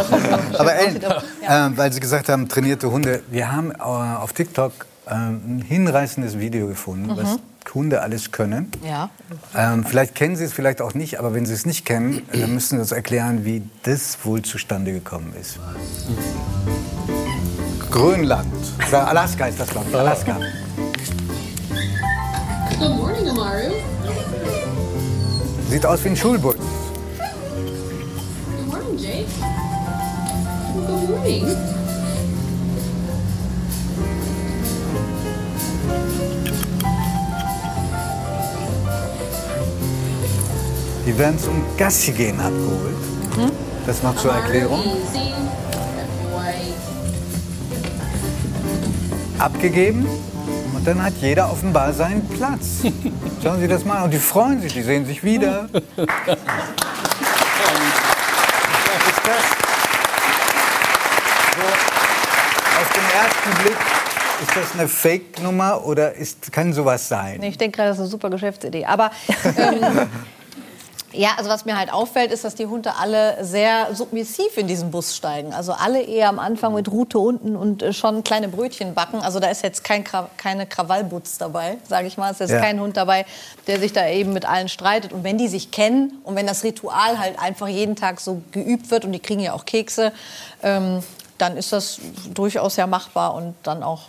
aber 0.58 0.74
Ellen, 0.74 1.00
ja. 1.42 1.68
äh, 1.68 1.76
weil 1.76 1.92
Sie 1.92 2.00
gesagt 2.00 2.28
haben, 2.28 2.48
trainierte 2.48 2.90
Hunde. 2.90 3.22
Wir 3.30 3.52
haben 3.52 3.70
äh, 3.70 3.82
auf 3.82 4.32
TikTok 4.32 4.72
äh, 5.06 5.12
ein 5.12 5.64
hinreißendes 5.66 6.38
Video 6.38 6.66
gefunden, 6.66 7.06
mhm. 7.06 7.16
was 7.16 7.38
Hunde 7.72 8.02
alles 8.02 8.32
können. 8.32 8.70
Ja. 8.84 9.10
Ähm, 9.56 9.84
vielleicht 9.84 10.16
kennen 10.16 10.34
Sie 10.34 10.44
es, 10.44 10.52
vielleicht 10.52 10.82
auch 10.82 10.94
nicht. 10.94 11.20
Aber 11.20 11.34
wenn 11.34 11.46
Sie 11.46 11.54
es 11.54 11.66
nicht 11.66 11.86
kennen, 11.86 12.22
dann 12.32 12.52
müssen 12.52 12.76
Sie 12.76 12.80
uns 12.80 12.90
erklären, 12.90 13.44
wie 13.44 13.62
das 13.84 14.18
wohl 14.24 14.42
zustande 14.42 14.92
gekommen 14.92 15.32
ist. 15.40 15.60
Grönland. 17.90 18.52
Oder 18.88 19.06
Alaska 19.06 19.46
ist 19.46 19.60
das, 19.60 19.68
glaube 19.70 19.86
ich. 19.88 19.96
Alaska. 19.96 20.36
Good 22.80 22.96
morning, 22.96 23.28
Amaru. 23.28 23.76
Sieht 25.68 25.84
aus 25.84 26.02
wie 26.02 26.08
ein 26.08 26.16
Schulbus. 26.16 26.56
Good 26.56 26.64
morning, 28.66 28.96
Jake. 28.96 29.26
Good 30.72 31.10
morning. 31.10 31.44
Die 41.04 41.18
werden 41.18 41.38
zum 41.38 41.62
Gassi 41.76 42.12
gehen 42.12 42.40
abgeholt. 42.40 42.96
Mhm. 43.36 43.50
Das 43.86 44.02
noch 44.02 44.16
zur 44.16 44.32
Erklärung. 44.32 44.82
Abgegeben 49.38 50.06
und 50.80 50.86
dann 50.86 51.02
hat 51.02 51.12
jeder 51.20 51.52
offenbar 51.52 51.92
seinen 51.92 52.26
Platz. 52.26 52.80
Schauen 53.42 53.60
Sie 53.60 53.68
das 53.68 53.84
mal 53.84 53.98
an. 53.98 54.04
Und 54.04 54.12
die 54.12 54.18
freuen 54.18 54.62
sich, 54.62 54.72
die 54.72 54.80
sehen 54.80 55.04
sich 55.04 55.22
wieder. 55.22 55.68
Was 55.72 55.76
ist 55.76 55.86
das? 59.26 59.42
So, 61.54 61.66
auf 62.80 62.92
den 62.94 63.04
ersten 63.14 63.62
Blick 63.62 63.76
ist 64.40 64.56
das 64.56 64.72
eine 64.72 64.88
Fake-Nummer 64.88 65.84
oder 65.84 66.14
ist, 66.14 66.50
kann 66.50 66.72
sowas 66.72 67.06
sein? 67.06 67.42
Ich 67.42 67.58
denke 67.58 67.76
gerade, 67.76 67.90
das 67.90 67.98
ist 67.98 68.04
eine 68.04 68.10
super 68.10 68.30
Geschäftsidee. 68.30 68.86
Aber 68.86 69.10
ähm, 69.58 70.08
ja, 71.12 71.30
also 71.36 71.50
was 71.50 71.64
mir 71.64 71.76
halt 71.76 71.92
auffällt, 71.92 72.30
ist, 72.32 72.44
dass 72.44 72.54
die 72.54 72.66
Hunde 72.66 72.94
alle 72.96 73.44
sehr 73.44 73.94
submissiv 73.94 74.56
in 74.56 74.66
diesen 74.66 74.90
Bus 74.90 75.16
steigen. 75.16 75.52
Also 75.52 75.72
alle 75.72 76.02
eher 76.02 76.28
am 76.28 76.38
Anfang 76.38 76.74
mit 76.74 76.90
Rute 76.90 77.18
unten 77.18 77.56
und 77.56 77.82
äh, 77.82 77.92
schon 77.92 78.22
kleine 78.22 78.48
Brötchen 78.48 78.94
backen. 78.94 79.20
Also 79.20 79.40
da 79.40 79.48
ist 79.48 79.62
jetzt 79.62 79.82
kein 79.82 80.04
keine 80.36 80.66
Krawallbutz 80.66 81.38
dabei, 81.38 81.78
sage 81.88 82.06
ich 82.06 82.16
mal. 82.16 82.30
Es 82.30 82.40
ist 82.40 82.50
ja. 82.50 82.60
kein 82.60 82.80
Hund 82.80 82.96
dabei, 82.96 83.26
der 83.66 83.80
sich 83.80 83.92
da 83.92 84.06
eben 84.06 84.32
mit 84.32 84.46
allen 84.46 84.68
streitet. 84.68 85.12
Und 85.12 85.24
wenn 85.24 85.38
die 85.38 85.48
sich 85.48 85.70
kennen 85.70 86.20
und 86.24 86.36
wenn 86.36 86.46
das 86.46 86.62
Ritual 86.64 87.18
halt 87.18 87.38
einfach 87.38 87.68
jeden 87.68 87.96
Tag 87.96 88.20
so 88.20 88.42
geübt 88.52 88.90
wird 88.90 89.04
und 89.04 89.12
die 89.12 89.20
kriegen 89.20 89.40
ja 89.40 89.52
auch 89.52 89.64
Kekse, 89.64 90.12
ähm, 90.62 91.02
dann 91.38 91.56
ist 91.56 91.72
das 91.72 91.98
durchaus 92.32 92.76
ja 92.76 92.86
machbar 92.86 93.34
und 93.34 93.54
dann 93.62 93.82
auch 93.82 94.02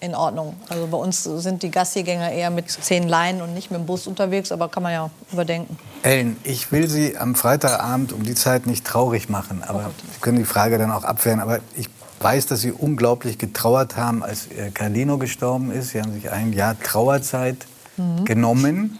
in 0.00 0.14
Ordnung. 0.14 0.56
Also 0.68 0.86
bei 0.86 0.96
uns 0.96 1.24
sind 1.24 1.62
die 1.62 1.70
Gassigänger 1.70 2.32
eher 2.32 2.50
mit 2.50 2.70
zehn 2.70 3.08
Leinen 3.08 3.42
und 3.42 3.54
nicht 3.54 3.70
mit 3.70 3.80
dem 3.80 3.86
Bus 3.86 4.06
unterwegs, 4.06 4.50
aber 4.52 4.68
kann 4.68 4.82
man 4.82 4.92
ja 4.92 5.10
überdenken. 5.32 5.78
Ellen, 6.02 6.36
ich 6.42 6.72
will 6.72 6.88
Sie 6.88 7.16
am 7.16 7.34
Freitagabend 7.34 8.12
um 8.12 8.24
die 8.24 8.34
Zeit 8.34 8.66
nicht 8.66 8.86
traurig 8.86 9.28
machen, 9.28 9.62
aber 9.66 9.90
oh 9.90 10.02
Sie 10.12 10.20
können 10.20 10.38
die 10.38 10.44
Frage 10.44 10.78
dann 10.78 10.90
auch 10.90 11.04
abwehren. 11.04 11.40
Aber 11.40 11.60
ich 11.76 11.88
weiß, 12.20 12.46
dass 12.46 12.60
Sie 12.60 12.72
unglaublich 12.72 13.38
getrauert 13.38 13.96
haben, 13.96 14.22
als 14.22 14.46
äh, 14.46 14.70
Carlino 14.70 15.18
gestorben 15.18 15.70
ist. 15.70 15.90
Sie 15.90 16.00
haben 16.00 16.12
sich 16.12 16.30
ein 16.30 16.52
Jahr 16.52 16.78
Trauerzeit 16.80 17.66
mhm. 17.96 18.24
genommen. 18.24 18.98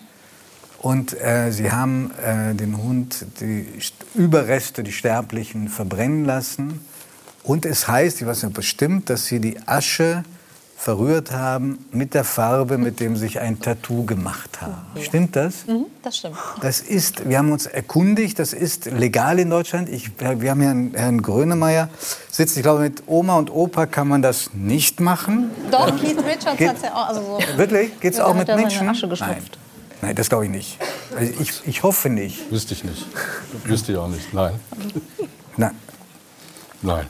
Und 0.79 1.21
äh, 1.21 1.53
sie 1.53 1.71
haben 1.71 2.11
äh, 2.25 2.55
den 2.55 2.79
Hund, 2.79 3.27
die 3.41 3.67
Überreste, 4.15 4.83
die 4.83 4.93
Sterblichen, 4.93 5.69
verbrennen 5.69 6.25
lassen. 6.25 6.81
Und 7.43 7.67
es 7.67 7.87
heißt, 7.87 8.23
ich 8.23 8.27
weiß 8.27 8.45
nicht 8.45 8.55
bestimmt, 8.55 9.11
dass 9.11 9.27
sie 9.27 9.41
die 9.41 9.59
Asche 9.67 10.25
verrührt 10.81 11.31
haben 11.31 11.85
mit 11.93 12.15
der 12.15 12.25
Farbe, 12.25 12.79
mit 12.79 13.01
dem 13.01 13.15
sich 13.15 13.39
ein 13.39 13.61
Tattoo 13.61 14.07
gemacht 14.07 14.63
haben. 14.63 14.87
Ja. 14.95 15.03
Stimmt 15.03 15.37
das? 15.37 15.67
Mhm, 15.67 15.85
das 16.03 16.17
stimmt. 16.17 16.37
Das 16.63 16.81
ist, 16.81 17.29
wir 17.29 17.37
haben 17.37 17.53
uns 17.53 17.67
erkundigt, 17.67 18.39
das 18.39 18.55
ist 18.55 18.87
legal 18.87 19.39
in 19.39 19.51
Deutschland. 19.51 19.91
Ich, 19.91 20.11
wir 20.19 20.51
haben 20.51 20.61
hier 20.63 20.71
einen 20.71 20.95
Herrn 20.95 21.21
Grönemeyer 21.21 21.91
sitzt. 22.31 22.57
Ich 22.57 22.63
glaube, 22.63 22.81
mit 22.81 23.03
Oma 23.07 23.37
und 23.37 23.51
Opa 23.51 23.85
kann 23.85 24.09
man 24.09 24.23
das 24.23 24.55
nicht 24.55 25.01
machen. 25.01 25.51
Doch, 25.71 25.87
ja. 25.87 25.97
Keith 25.97 26.25
Richards 26.25 26.61
hat 26.61 26.77
es 26.77 26.83
ja 26.83 26.95
auch. 26.95 27.09
Also 27.09 27.21
so. 27.21 27.59
Wirklich? 27.59 28.01
Geht 28.01 28.13
es 28.13 28.19
ja, 28.19 28.25
auch 28.25 28.35
mit 28.35 28.49
Menschen? 28.49 28.89
Asche 28.89 29.07
Nein. 29.07 29.43
Nein, 30.01 30.15
das 30.15 30.31
glaube 30.31 30.47
ich 30.47 30.51
nicht. 30.51 30.79
Also 31.15 31.31
ich, 31.41 31.61
ich 31.67 31.83
hoffe 31.83 32.09
nicht. 32.09 32.51
Wüsste 32.51 32.73
ich 32.73 32.85
nicht. 32.85 33.05
Wüsste 33.65 33.93
ich 33.93 33.99
auch 33.99 34.09
nicht. 34.09 34.33
Nein. 34.33 34.55
Nein. 35.59 35.73
Nein. 36.81 37.07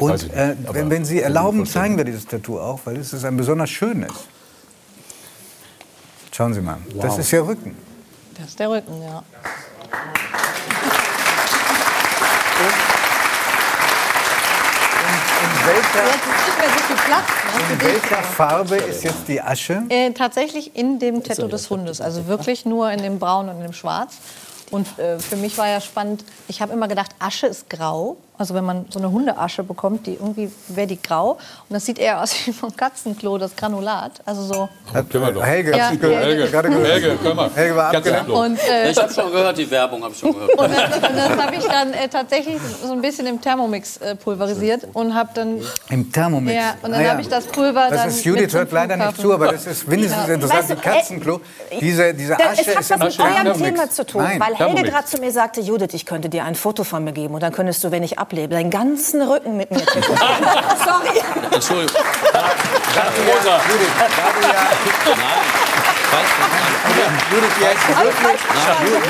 Und 0.00 0.32
äh, 0.32 0.56
wenn, 0.72 0.88
wenn, 0.88 1.04
Sie 1.04 1.20
erlauben, 1.20 1.66
zeigen 1.66 1.98
wir 1.98 2.04
dieses 2.04 2.26
Tattoo 2.26 2.58
auch, 2.58 2.80
weil 2.84 2.96
es 2.96 3.12
ist 3.12 3.24
ein 3.24 3.36
besonders 3.36 3.68
schönes. 3.68 4.12
Schauen 6.32 6.54
Sie 6.54 6.62
mal, 6.62 6.78
wow. 6.94 7.02
das 7.02 7.18
ist 7.18 7.32
Ihr 7.32 7.46
Rücken. 7.46 7.76
Das 8.38 8.48
ist 8.48 8.58
der 8.58 8.70
Rücken, 8.70 9.02
ja. 9.02 9.22
In 15.42 15.66
welcher, 15.66 16.06
so 17.14 17.72
in 17.72 17.80
welcher 17.82 18.22
Farbe 18.22 18.76
ist 18.76 19.04
jetzt 19.04 19.28
die 19.28 19.40
Asche? 19.40 19.82
Äh, 19.90 20.12
tatsächlich 20.12 20.74
in 20.74 20.98
dem 20.98 21.22
Tattoo 21.22 21.48
des 21.48 21.68
Hundes. 21.68 22.00
Also 22.00 22.26
wirklich 22.26 22.64
nur 22.64 22.90
in 22.90 23.02
dem 23.02 23.18
Braun 23.18 23.50
und 23.50 23.56
in 23.56 23.62
dem 23.62 23.72
Schwarz. 23.74 24.14
Und 24.70 24.98
äh, 24.98 25.18
für 25.18 25.36
mich 25.36 25.58
war 25.58 25.68
ja 25.68 25.80
spannend, 25.80 26.24
ich 26.48 26.62
habe 26.62 26.72
immer 26.72 26.88
gedacht, 26.88 27.10
Asche 27.18 27.48
ist 27.48 27.68
grau. 27.68 28.16
Also 28.40 28.54
wenn 28.54 28.64
man 28.64 28.86
so 28.88 28.98
eine 28.98 29.10
Hundeasche 29.10 29.62
bekommt, 29.62 30.06
die 30.06 30.14
irgendwie 30.14 30.50
wäre 30.68 30.86
die 30.86 31.00
grau. 31.00 31.32
Und 31.32 31.74
das 31.74 31.84
sieht 31.84 31.98
eher 31.98 32.22
aus 32.22 32.34
wie 32.46 32.54
vom 32.54 32.74
Katzenklo, 32.74 33.36
das 33.36 33.54
Granulat. 33.54 34.12
Also 34.24 34.42
so. 34.42 34.68
Können 34.92 35.26
wir 35.26 35.32
doch. 35.32 35.44
Helge, 35.44 35.76
ja, 35.76 35.90
Helge, 35.90 36.08
Helge, 36.08 36.50
Helge, 36.50 36.84
Helge, 36.84 37.16
können 37.16 37.36
wir. 37.36 37.54
Helge 37.54 37.76
war 37.76 37.94
abgelenkt. 37.94 38.30
Und, 38.30 38.58
äh, 38.66 38.90
ich 38.90 38.96
habe 38.96 39.12
schon 39.12 39.30
gehört, 39.30 39.58
die 39.58 39.70
Werbung 39.70 40.02
habe 40.02 40.14
ich 40.14 40.20
schon 40.20 40.32
gehört. 40.32 40.54
Und 40.58 40.70
das, 40.72 41.00
das 41.00 41.38
habe 41.38 41.54
ich 41.54 41.64
dann 41.64 41.92
äh, 41.92 42.08
tatsächlich 42.08 42.56
so 42.82 42.92
ein 42.92 43.02
bisschen 43.02 43.26
im 43.26 43.38
Thermomix 43.42 43.98
äh, 43.98 44.16
pulverisiert 44.16 44.88
und 44.94 45.14
habe 45.14 45.28
dann. 45.34 45.60
Im 45.90 46.10
Thermomix? 46.10 46.56
Ja, 46.56 46.76
und 46.82 46.92
dann 46.92 47.00
ah, 47.00 47.04
ja. 47.04 47.10
habe 47.10 47.20
ich 47.20 47.28
das 47.28 47.44
Pulver 47.46 47.88
das 47.90 47.98
dann. 47.98 48.08
Ist, 48.08 48.24
Judith 48.24 48.54
hört 48.54 48.72
leider 48.72 48.96
nicht 48.96 49.20
zu, 49.20 49.34
aber 49.34 49.52
das 49.52 49.66
ist 49.66 49.86
mindestens 49.86 50.26
ja. 50.26 50.34
interessant. 50.34 50.60
Weißt 50.60 50.70
du, 50.70 50.74
die 50.76 50.80
Katzenklo, 50.80 51.40
diese, 51.78 52.14
diese 52.14 52.38
Asche 52.38 52.62
ist 52.62 52.68
im 52.68 52.78
Es 52.78 52.90
hat 52.90 53.00
was 53.00 53.18
mit 53.18 53.26
eurem 53.26 53.62
Thema 53.62 53.90
zu 53.90 54.06
tun, 54.06 54.22
Nein, 54.22 54.40
weil 54.40 54.54
Helge 54.54 54.90
gerade 54.90 55.04
zu 55.04 55.18
mir 55.18 55.30
sagte, 55.30 55.60
Judith, 55.60 55.92
ich 55.92 56.06
könnte 56.06 56.30
dir 56.30 56.44
ein 56.44 56.54
Foto 56.54 56.84
von 56.84 57.04
mir 57.04 57.12
geben 57.12 57.34
und 57.34 57.42
dann 57.42 57.52
könntest 57.52 57.84
du, 57.84 57.90
wenn 57.90 58.02
ich 58.02 58.18
ablebe, 58.30 58.54
dein 58.54 58.70
ganzes 58.70 59.12
ganzen 59.12 59.22
Rücken 59.22 59.56
mit 59.56 59.70
mir 59.70 59.80
Sorry. 59.80 61.20
Entschuldigung. 61.52 61.96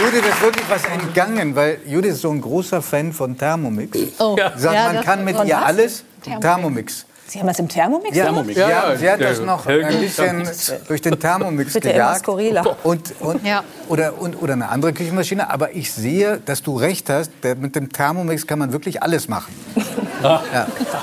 Judith 0.03 0.27
ist 0.27 0.43
wirklich 0.43 0.67
was 0.69 0.85
entgangen, 0.85 1.55
weil 1.55 1.79
Judith 1.87 2.15
ist 2.15 2.23
so 2.23 2.31
ein 2.31 2.41
großer 2.41 2.83
Fan 2.83 3.13
von 3.13 3.37
Thermomix. 3.37 3.99
Oh. 4.19 4.37
Sagt, 4.57 4.75
ja, 4.75 4.93
man 4.93 5.05
kann 5.05 5.25
mit 5.25 5.45
ihr 5.45 5.59
alles. 5.59 6.05
Thermomix. 6.41 7.07
Sie 7.31 7.39
haben 7.39 7.47
das 7.47 7.61
im 7.61 7.69
Thermomix 7.69 8.17
ja, 8.17 8.25
Thermomix. 8.25 8.59
Ja, 8.59 8.69
ja, 8.69 8.97
sie 8.97 9.09
hat 9.09 9.21
das 9.21 9.39
noch 9.39 9.65
ein 9.65 10.01
bisschen 10.01 10.49
durch 10.89 11.01
den 11.01 11.21
Thermomix 11.21 11.75
Bitte 11.75 11.93
gejagt. 11.93 12.27
Und, 12.83 13.15
und, 13.21 13.47
ja. 13.47 13.63
oder, 13.89 14.21
und, 14.21 14.43
oder 14.43 14.55
eine 14.55 14.69
andere 14.69 14.93
Küchenmaschine. 14.93 15.49
Aber 15.49 15.73
ich 15.73 15.93
sehe, 15.93 16.41
dass 16.45 16.61
du 16.61 16.77
recht 16.77 17.09
hast. 17.09 17.31
Mit 17.61 17.77
dem 17.77 17.93
Thermomix 17.93 18.49
kann 18.49 18.59
man 18.59 18.73
wirklich 18.73 19.05
alles 19.05 19.29
machen. 19.29 19.55
ja. 20.25 20.43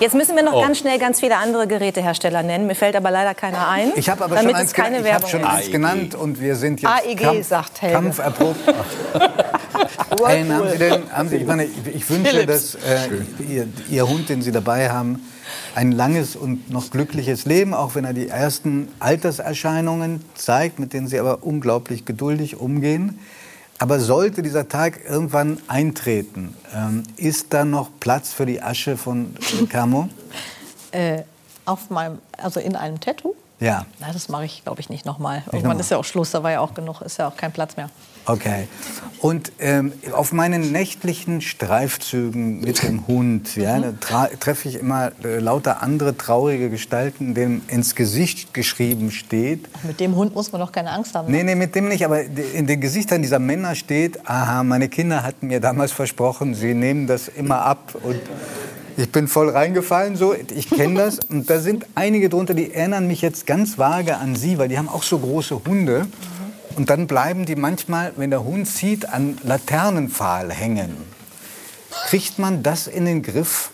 Jetzt 0.02 0.16
müssen 0.16 0.36
wir 0.36 0.44
noch 0.44 0.56
oh. 0.56 0.62
ganz 0.62 0.80
schnell 0.80 1.00
ganz 1.00 1.22
viele 1.22 1.38
andere 1.38 1.66
Gerätehersteller 1.66 2.44
nennen. 2.44 2.68
Mir 2.68 2.76
fällt 2.76 2.98
aber 2.98 3.10
leider 3.10 3.34
keiner 3.34 3.70
ein. 3.70 3.94
Ich 3.96 4.10
habe 4.10 4.26
aber 4.26 4.38
schon, 4.38 4.54
eins, 4.54 4.74
keine 4.74 5.00
ich 5.00 5.14
hab 5.14 5.30
schon 5.30 5.46
eins 5.46 5.72
genannt 5.72 6.14
und 6.14 6.42
wir 6.42 6.58
sind 6.58 6.82
jetzt 6.82 6.92
AEG, 6.92 7.22
Kampf, 7.22 7.48
sagt 7.48 7.82
Helge. 7.82 7.96
kampferprobt. 7.96 8.60
Hey, 10.26 10.44
haben 10.48 10.70
Sie 10.72 10.78
denn, 10.78 11.12
haben 11.12 11.30
Sie, 11.30 11.36
ich, 11.36 11.46
meine, 11.46 11.66
ich 11.66 12.10
wünsche, 12.10 12.32
Philips. 12.32 12.72
dass 12.72 12.76
äh, 12.76 13.10
ihr, 13.48 13.68
Ihr 13.88 14.08
Hund, 14.08 14.30
den 14.30 14.42
Sie 14.42 14.52
dabei 14.52 14.90
haben, 14.90 15.22
ein 15.76 15.92
langes 15.92 16.36
und 16.36 16.70
noch 16.70 16.92
glückliches 16.92 17.46
Leben, 17.46 17.74
auch 17.74 17.96
wenn 17.96 18.06
er 18.06 18.14
die 18.14 18.28
ersten 18.28 18.88
Alterserscheinungen 19.00 20.22
zeigt, 20.36 20.80
mit 20.80 20.94
denen 20.94 21.08
sie 21.08 21.20
aber 21.20 21.44
unglaublich 21.44 22.06
geduldig 22.06 22.60
umgehen. 22.60 23.20
Aber 23.80 24.00
sollte 24.00 24.42
dieser 24.42 24.68
Tag 24.68 25.02
irgendwann 25.08 25.60
eintreten, 25.68 26.56
ähm, 26.76 27.04
ist 27.16 27.54
da 27.54 27.64
noch 27.64 27.92
Platz 28.00 28.34
für 28.34 28.46
die 28.46 28.62
Asche 28.62 28.98
von 28.98 29.36
Camo? 29.70 30.10
äh, 30.92 31.24
auf 31.66 31.90
meinem, 31.90 32.20
also 32.38 32.60
in 32.60 32.76
einem 32.76 33.00
Tattoo? 33.00 33.36
Ja. 33.60 33.86
Na, 34.00 34.12
das 34.14 34.30
mache 34.30 34.46
ich, 34.46 34.64
glaube 34.64 34.82
ich, 34.82 34.90
nicht 34.90 35.06
nochmal. 35.06 35.44
Irgendwann 35.52 35.80
ist 35.80 35.90
ja 35.90 35.98
auch 35.98 36.06
Schluss, 36.06 36.32
da 36.32 36.44
war 36.44 36.52
ja 36.52 36.60
auch 36.60 36.74
genug, 36.76 37.02
ist 37.02 37.18
ja 37.18 37.28
auch 37.28 37.36
kein 37.36 37.52
Platz 37.52 37.76
mehr. 37.76 37.90
Okay. 38.26 38.68
Und 39.22 39.54
ähm, 39.60 39.94
auf 40.12 40.34
meinen 40.34 40.72
nächtlichen 40.72 41.42
Streifzügen 41.42 42.60
mit 42.60 42.84
dem 42.84 43.08
Hund 43.08 43.56
ja, 43.56 43.78
mhm. 43.78 44.00
treffe 44.00 44.68
ich 44.68 44.76
immer 44.76 45.12
äh, 45.24 45.40
lauter 45.40 45.82
andere 45.82 46.18
traurige 46.18 46.70
Gestalten, 46.70 47.34
denen 47.34 47.64
ins 47.68 47.96
Gesicht 47.96 48.54
geschrieben 48.54 49.12
steht. 49.12 49.68
Ach, 49.80 49.86
mit 49.86 50.00
dem 50.02 50.16
Hund 50.16 50.36
muss 50.36 50.52
man 50.52 50.60
doch 50.60 50.72
keine 50.72 50.92
Angst 50.92 51.16
haben. 51.16 51.32
Ne? 51.32 51.38
Nee, 51.38 51.44
nee, 51.44 51.56
mit 51.56 51.74
dem 51.74 51.88
nicht. 51.88 52.04
Aber 52.04 52.22
in 52.22 52.68
den 52.68 52.82
Gesichtern 52.82 53.22
dieser 53.22 53.40
Männer 53.40 53.76
steht, 53.76 54.30
aha, 54.30 54.64
meine 54.64 54.90
Kinder 54.90 55.24
hatten 55.24 55.48
mir 55.48 55.62
damals 55.62 55.94
versprochen, 55.94 56.54
sie 56.54 56.74
nehmen 56.74 57.08
das 57.08 57.30
immer 57.30 57.62
ab. 57.62 57.96
Und 58.04 58.20
ich 58.98 59.12
bin 59.12 59.28
voll 59.28 59.50
reingefallen, 59.50 60.16
so. 60.16 60.34
Ich 60.34 60.70
kenne 60.70 60.96
das. 60.96 61.20
Und 61.30 61.50
da 61.50 61.60
sind 61.60 61.86
einige 61.94 62.30
drunter, 62.30 62.56
die 62.56 62.74
erinnern 62.74 63.08
mich 63.08 63.22
jetzt 63.22 63.46
ganz 63.46 63.78
vage 63.78 64.18
an 64.18 64.36
Sie, 64.36 64.58
weil 64.58 64.70
die 64.70 64.78
haben 64.78 64.90
auch 64.90 65.04
so 65.04 65.20
große 65.20 65.62
Hunde. 65.66 66.08
Und 66.76 66.90
dann 66.90 67.06
bleiben 67.06 67.46
die 67.46 67.56
manchmal, 67.56 68.14
wenn 68.18 68.32
der 68.32 68.44
Hund 68.44 68.68
zieht, 68.68 69.08
an 69.08 69.38
Laternenpfahl 69.44 70.52
hängen. 70.52 70.98
Kriegt 72.08 72.40
man 72.40 72.64
das 72.64 72.88
in 72.88 73.06
den 73.06 73.22
Griff? 73.22 73.72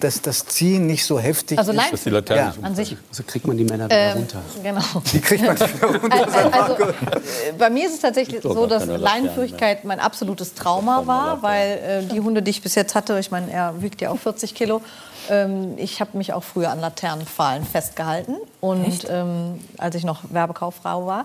Dass 0.00 0.20
das 0.20 0.44
Ziehen 0.46 0.86
nicht 0.86 1.04
so 1.04 1.18
heftig 1.18 1.58
also 1.58 1.72
ist. 1.72 1.92
Dass 1.92 2.04
die 2.04 2.10
Laterne 2.10 2.54
ja. 2.58 2.66
an 2.66 2.74
sich. 2.74 2.96
So 3.10 3.22
kriegt 3.22 3.46
man 3.46 3.56
die 3.56 3.64
Männer 3.64 3.86
wieder 3.86 3.96
ähm, 3.96 4.18
runter. 4.18 4.42
Genau. 4.62 5.02
Die 5.12 5.20
kriegt 5.20 5.44
man 5.44 5.58
wieder 5.58 5.86
runter. 5.86 6.12
Also, 6.12 6.74
also, 6.74 6.82
äh, 6.84 7.52
bei 7.58 7.70
mir 7.70 7.86
ist 7.86 7.94
es 7.94 8.00
tatsächlich 8.00 8.42
so, 8.42 8.66
dass 8.66 8.86
Leinenführigkeit 8.86 9.84
mein 9.84 10.00
absolutes 10.00 10.54
Trauma 10.54 11.06
war, 11.06 11.42
weil 11.42 11.78
äh, 11.78 12.02
die 12.12 12.20
Hunde, 12.20 12.42
die 12.42 12.50
ich 12.50 12.62
bis 12.62 12.74
jetzt 12.74 12.94
hatte, 12.94 13.18
ich 13.18 13.30
meine, 13.30 13.50
er 13.50 13.80
wiegt 13.82 14.00
ja 14.00 14.10
auch 14.10 14.18
40 14.18 14.54
Kilo, 14.54 14.82
ähm, 15.30 15.74
ich 15.76 16.00
habe 16.00 16.16
mich 16.16 16.32
auch 16.32 16.44
früher 16.44 16.70
an 16.70 16.80
Laternenpfahlen 16.80 17.64
festgehalten 17.64 18.36
und 18.60 19.06
ähm, 19.08 19.60
als 19.78 19.94
ich 19.94 20.04
noch 20.04 20.22
Werbekauffrau 20.30 21.06
war. 21.06 21.24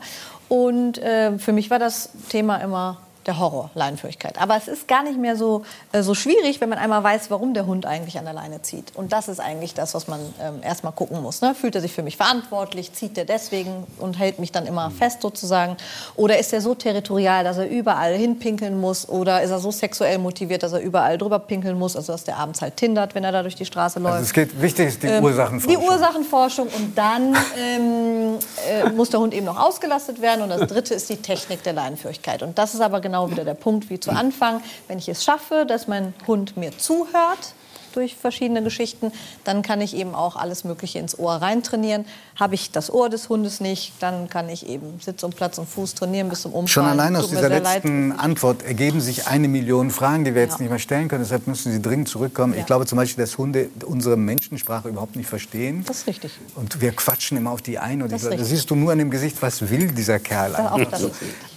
Und 0.49 0.97
äh, 0.97 1.37
für 1.37 1.53
mich 1.53 1.69
war 1.69 1.79
das 1.79 2.09
Thema 2.29 2.57
immer 2.57 2.97
der 3.25 3.39
Horror, 3.39 3.69
Leinenführigkeit. 3.75 4.41
Aber 4.41 4.55
es 4.57 4.67
ist 4.67 4.87
gar 4.87 5.03
nicht 5.03 5.19
mehr 5.19 5.35
so, 5.35 5.63
äh, 5.91 6.01
so 6.01 6.15
schwierig, 6.15 6.59
wenn 6.59 6.69
man 6.69 6.79
einmal 6.79 7.03
weiß, 7.03 7.29
warum 7.29 7.53
der 7.53 7.65
Hund 7.67 7.85
eigentlich 7.85 8.17
an 8.17 8.25
der 8.25 8.33
Leine 8.33 8.61
zieht. 8.61 8.95
Und 8.95 9.13
das 9.13 9.27
ist 9.27 9.39
eigentlich 9.39 9.73
das, 9.73 9.93
was 9.93 10.07
man 10.07 10.19
ähm, 10.41 10.61
erstmal 10.63 10.93
gucken 10.93 11.21
muss. 11.21 11.41
Ne? 11.41 11.53
Fühlt 11.53 11.75
er 11.75 11.81
sich 11.81 11.93
für 11.93 12.01
mich 12.01 12.17
verantwortlich? 12.17 12.93
Zieht 12.93 13.17
er 13.17 13.25
deswegen 13.25 13.85
und 13.99 14.17
hält 14.17 14.39
mich 14.39 14.51
dann 14.51 14.65
immer 14.65 14.89
fest 14.89 15.21
sozusagen? 15.21 15.77
Oder 16.15 16.39
ist 16.39 16.51
er 16.51 16.61
so 16.61 16.73
territorial, 16.73 17.43
dass 17.43 17.57
er 17.57 17.69
überall 17.69 18.15
hinpinkeln 18.15 18.79
muss? 18.79 19.07
Oder 19.07 19.43
ist 19.43 19.51
er 19.51 19.59
so 19.59 19.69
sexuell 19.71 20.17
motiviert, 20.17 20.63
dass 20.63 20.73
er 20.73 20.81
überall 20.81 21.17
drüber 21.17 21.39
pinkeln 21.39 21.77
muss? 21.77 21.95
Also 21.95 22.13
dass 22.13 22.23
der 22.23 22.37
abends 22.37 22.61
halt 22.61 22.77
tindert, 22.77 23.13
wenn 23.13 23.23
er 23.23 23.31
da 23.31 23.43
durch 23.43 23.55
die 23.55 23.65
Straße 23.65 23.99
läuft. 23.99 24.15
Also 24.15 24.25
es 24.25 24.33
geht, 24.33 24.59
wichtig 24.59 24.87
ist 24.87 25.03
die 25.03 25.07
ähm, 25.07 25.23
Ursachenforschung. 25.23 25.81
Die 25.81 25.87
Ursachenforschung. 25.87 26.67
Und 26.75 26.97
dann 26.97 27.35
ähm, 27.59 28.39
äh, 28.67 28.89
muss 28.89 29.11
der 29.11 29.19
Hund 29.19 29.33
eben 29.35 29.45
noch 29.45 29.59
ausgelastet 29.59 30.21
werden. 30.21 30.41
Und 30.41 30.49
das 30.49 30.67
Dritte 30.67 30.95
ist 30.95 31.07
die 31.09 31.17
Technik 31.17 31.61
der 31.63 31.73
Leinenführigkeit. 31.73 32.41
Und 32.41 32.57
das 32.57 32.73
ist 32.73 32.81
aber 32.81 32.99
genau 32.99 33.10
genau 33.11 33.29
wieder 33.29 33.43
der 33.43 33.55
Punkt 33.55 33.89
wie 33.89 33.99
zu 33.99 34.11
Anfang. 34.11 34.61
Wenn 34.87 34.97
ich 34.97 35.09
es 35.09 35.23
schaffe, 35.23 35.65
dass 35.67 35.87
mein 35.87 36.13
Hund 36.27 36.55
mir 36.55 36.77
zuhört, 36.77 37.53
durch 37.93 38.15
verschiedene 38.15 38.63
Geschichten, 38.63 39.11
dann 39.43 39.61
kann 39.61 39.81
ich 39.81 39.95
eben 39.95 40.15
auch 40.15 40.35
alles 40.35 40.63
Mögliche 40.63 40.99
ins 40.99 41.17
Ohr 41.17 41.33
reintrainieren. 41.33 42.05
Habe 42.39 42.55
ich 42.55 42.71
das 42.71 42.91
Ohr 42.91 43.09
des 43.09 43.29
Hundes 43.29 43.59
nicht, 43.59 43.93
dann 43.99 44.29
kann 44.29 44.49
ich 44.49 44.67
eben 44.67 44.99
Sitz 44.99 45.23
und 45.23 45.35
Platz 45.35 45.57
und 45.57 45.67
Fuß 45.67 45.95
trainieren 45.95 46.29
bis 46.29 46.41
zum 46.41 46.53
Umfallen. 46.53 46.67
Schon 46.67 46.85
allein 46.85 47.15
aus 47.15 47.29
dieser 47.29 47.49
letzten 47.49 48.09
leid. 48.09 48.19
Antwort 48.19 48.63
ergeben 48.63 49.01
sich 49.01 49.27
eine 49.27 49.47
Million 49.47 49.91
Fragen, 49.91 50.25
die 50.25 50.33
wir 50.33 50.41
jetzt 50.41 50.53
ja. 50.53 50.61
nicht 50.61 50.69
mehr 50.69 50.79
stellen 50.79 51.07
können. 51.07 51.23
Deshalb 51.23 51.47
müssen 51.47 51.71
Sie 51.71 51.81
dringend 51.81 52.09
zurückkommen. 52.09 52.53
Ja. 52.53 52.61
Ich 52.61 52.65
glaube 52.65 52.85
zum 52.85 52.97
Beispiel, 52.97 53.23
dass 53.23 53.37
Hunde 53.37 53.69
unsere 53.85 54.17
Menschensprache 54.17 54.89
überhaupt 54.89 55.15
nicht 55.15 55.27
verstehen. 55.27 55.83
Das 55.85 55.99
ist 55.99 56.07
richtig. 56.07 56.31
Und 56.55 56.81
wir 56.81 56.91
quatschen 56.93 57.37
immer 57.37 57.51
auf 57.51 57.61
die 57.61 57.77
ein. 57.77 58.01
Und 58.01 58.11
das, 58.11 58.21
das 58.21 58.47
siehst 58.47 58.69
du 58.69 58.75
nur 58.75 58.91
an 58.91 58.99
dem 58.99 59.11
Gesicht, 59.11 59.41
was 59.41 59.69
will 59.69 59.91
dieser 59.91 60.19
Kerl 60.19 60.55
eigentlich. 60.55 61.11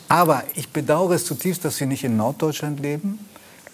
Aber 0.09 0.45
ich 0.55 0.69
bedauere 0.69 1.15
es 1.15 1.25
zutiefst, 1.25 1.65
dass 1.65 1.77
Sie 1.77 1.87
nicht 1.87 2.05
in 2.05 2.17
Norddeutschland 2.17 2.81
leben, 2.81 3.19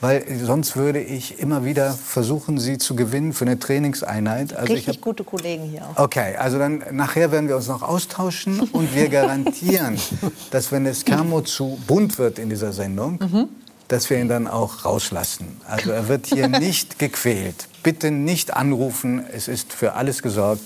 weil 0.01 0.25
sonst 0.43 0.77
würde 0.77 1.01
ich 1.01 1.39
immer 1.39 1.65
wieder 1.65 1.93
versuchen, 1.93 2.59
Sie 2.59 2.79
zu 2.79 2.97
gewinnen 2.97 3.33
für 3.33 3.45
eine 3.45 3.59
Trainingseinheit. 3.59 4.55
Also 4.55 4.73
Richtig 4.73 4.97
hab, 4.97 5.03
gute 5.03 5.25
Kollegen 5.25 5.65
hier 5.65 5.83
auch. 5.83 6.05
Okay, 6.05 6.37
also 6.37 6.59
dann 6.59 6.83
nachher 6.93 7.33
werden 7.33 7.49
wir 7.49 7.57
uns 7.57 7.69
noch 7.69 7.83
austauschen 7.83 8.61
und 8.61 8.95
wir 8.95 9.09
garantieren, 9.09 9.99
dass 10.51 10.73
wenn 10.73 10.87
es 10.87 11.05
Camo 11.05 11.43
zu 11.43 11.79
bunt 11.87 12.19
wird 12.19 12.39
in 12.39 12.49
dieser 12.49 12.73
Sendung, 12.73 13.19
mhm. 13.21 13.49
dass 13.89 14.09
wir 14.09 14.19
ihn 14.19 14.29
dann 14.29 14.47
auch 14.47 14.87
rauslassen. 14.87 15.61
Also 15.69 15.91
er 15.91 16.09
wird 16.09 16.27
hier 16.27 16.49
nicht 16.61 16.99
gequält. 16.99 17.69
Bitte 17.83 18.11
nicht 18.11 18.55
anrufen, 18.55 19.23
es 19.33 19.49
ist 19.49 19.73
für 19.73 19.95
alles 19.95 20.23
gesorgt. 20.23 20.63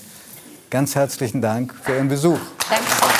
Ganz 0.69 0.95
herzlichen 0.95 1.41
Dank 1.41 1.73
für 1.83 1.95
Ihren 1.95 2.07
Besuch. 2.07 2.39
Danke. 2.69 3.14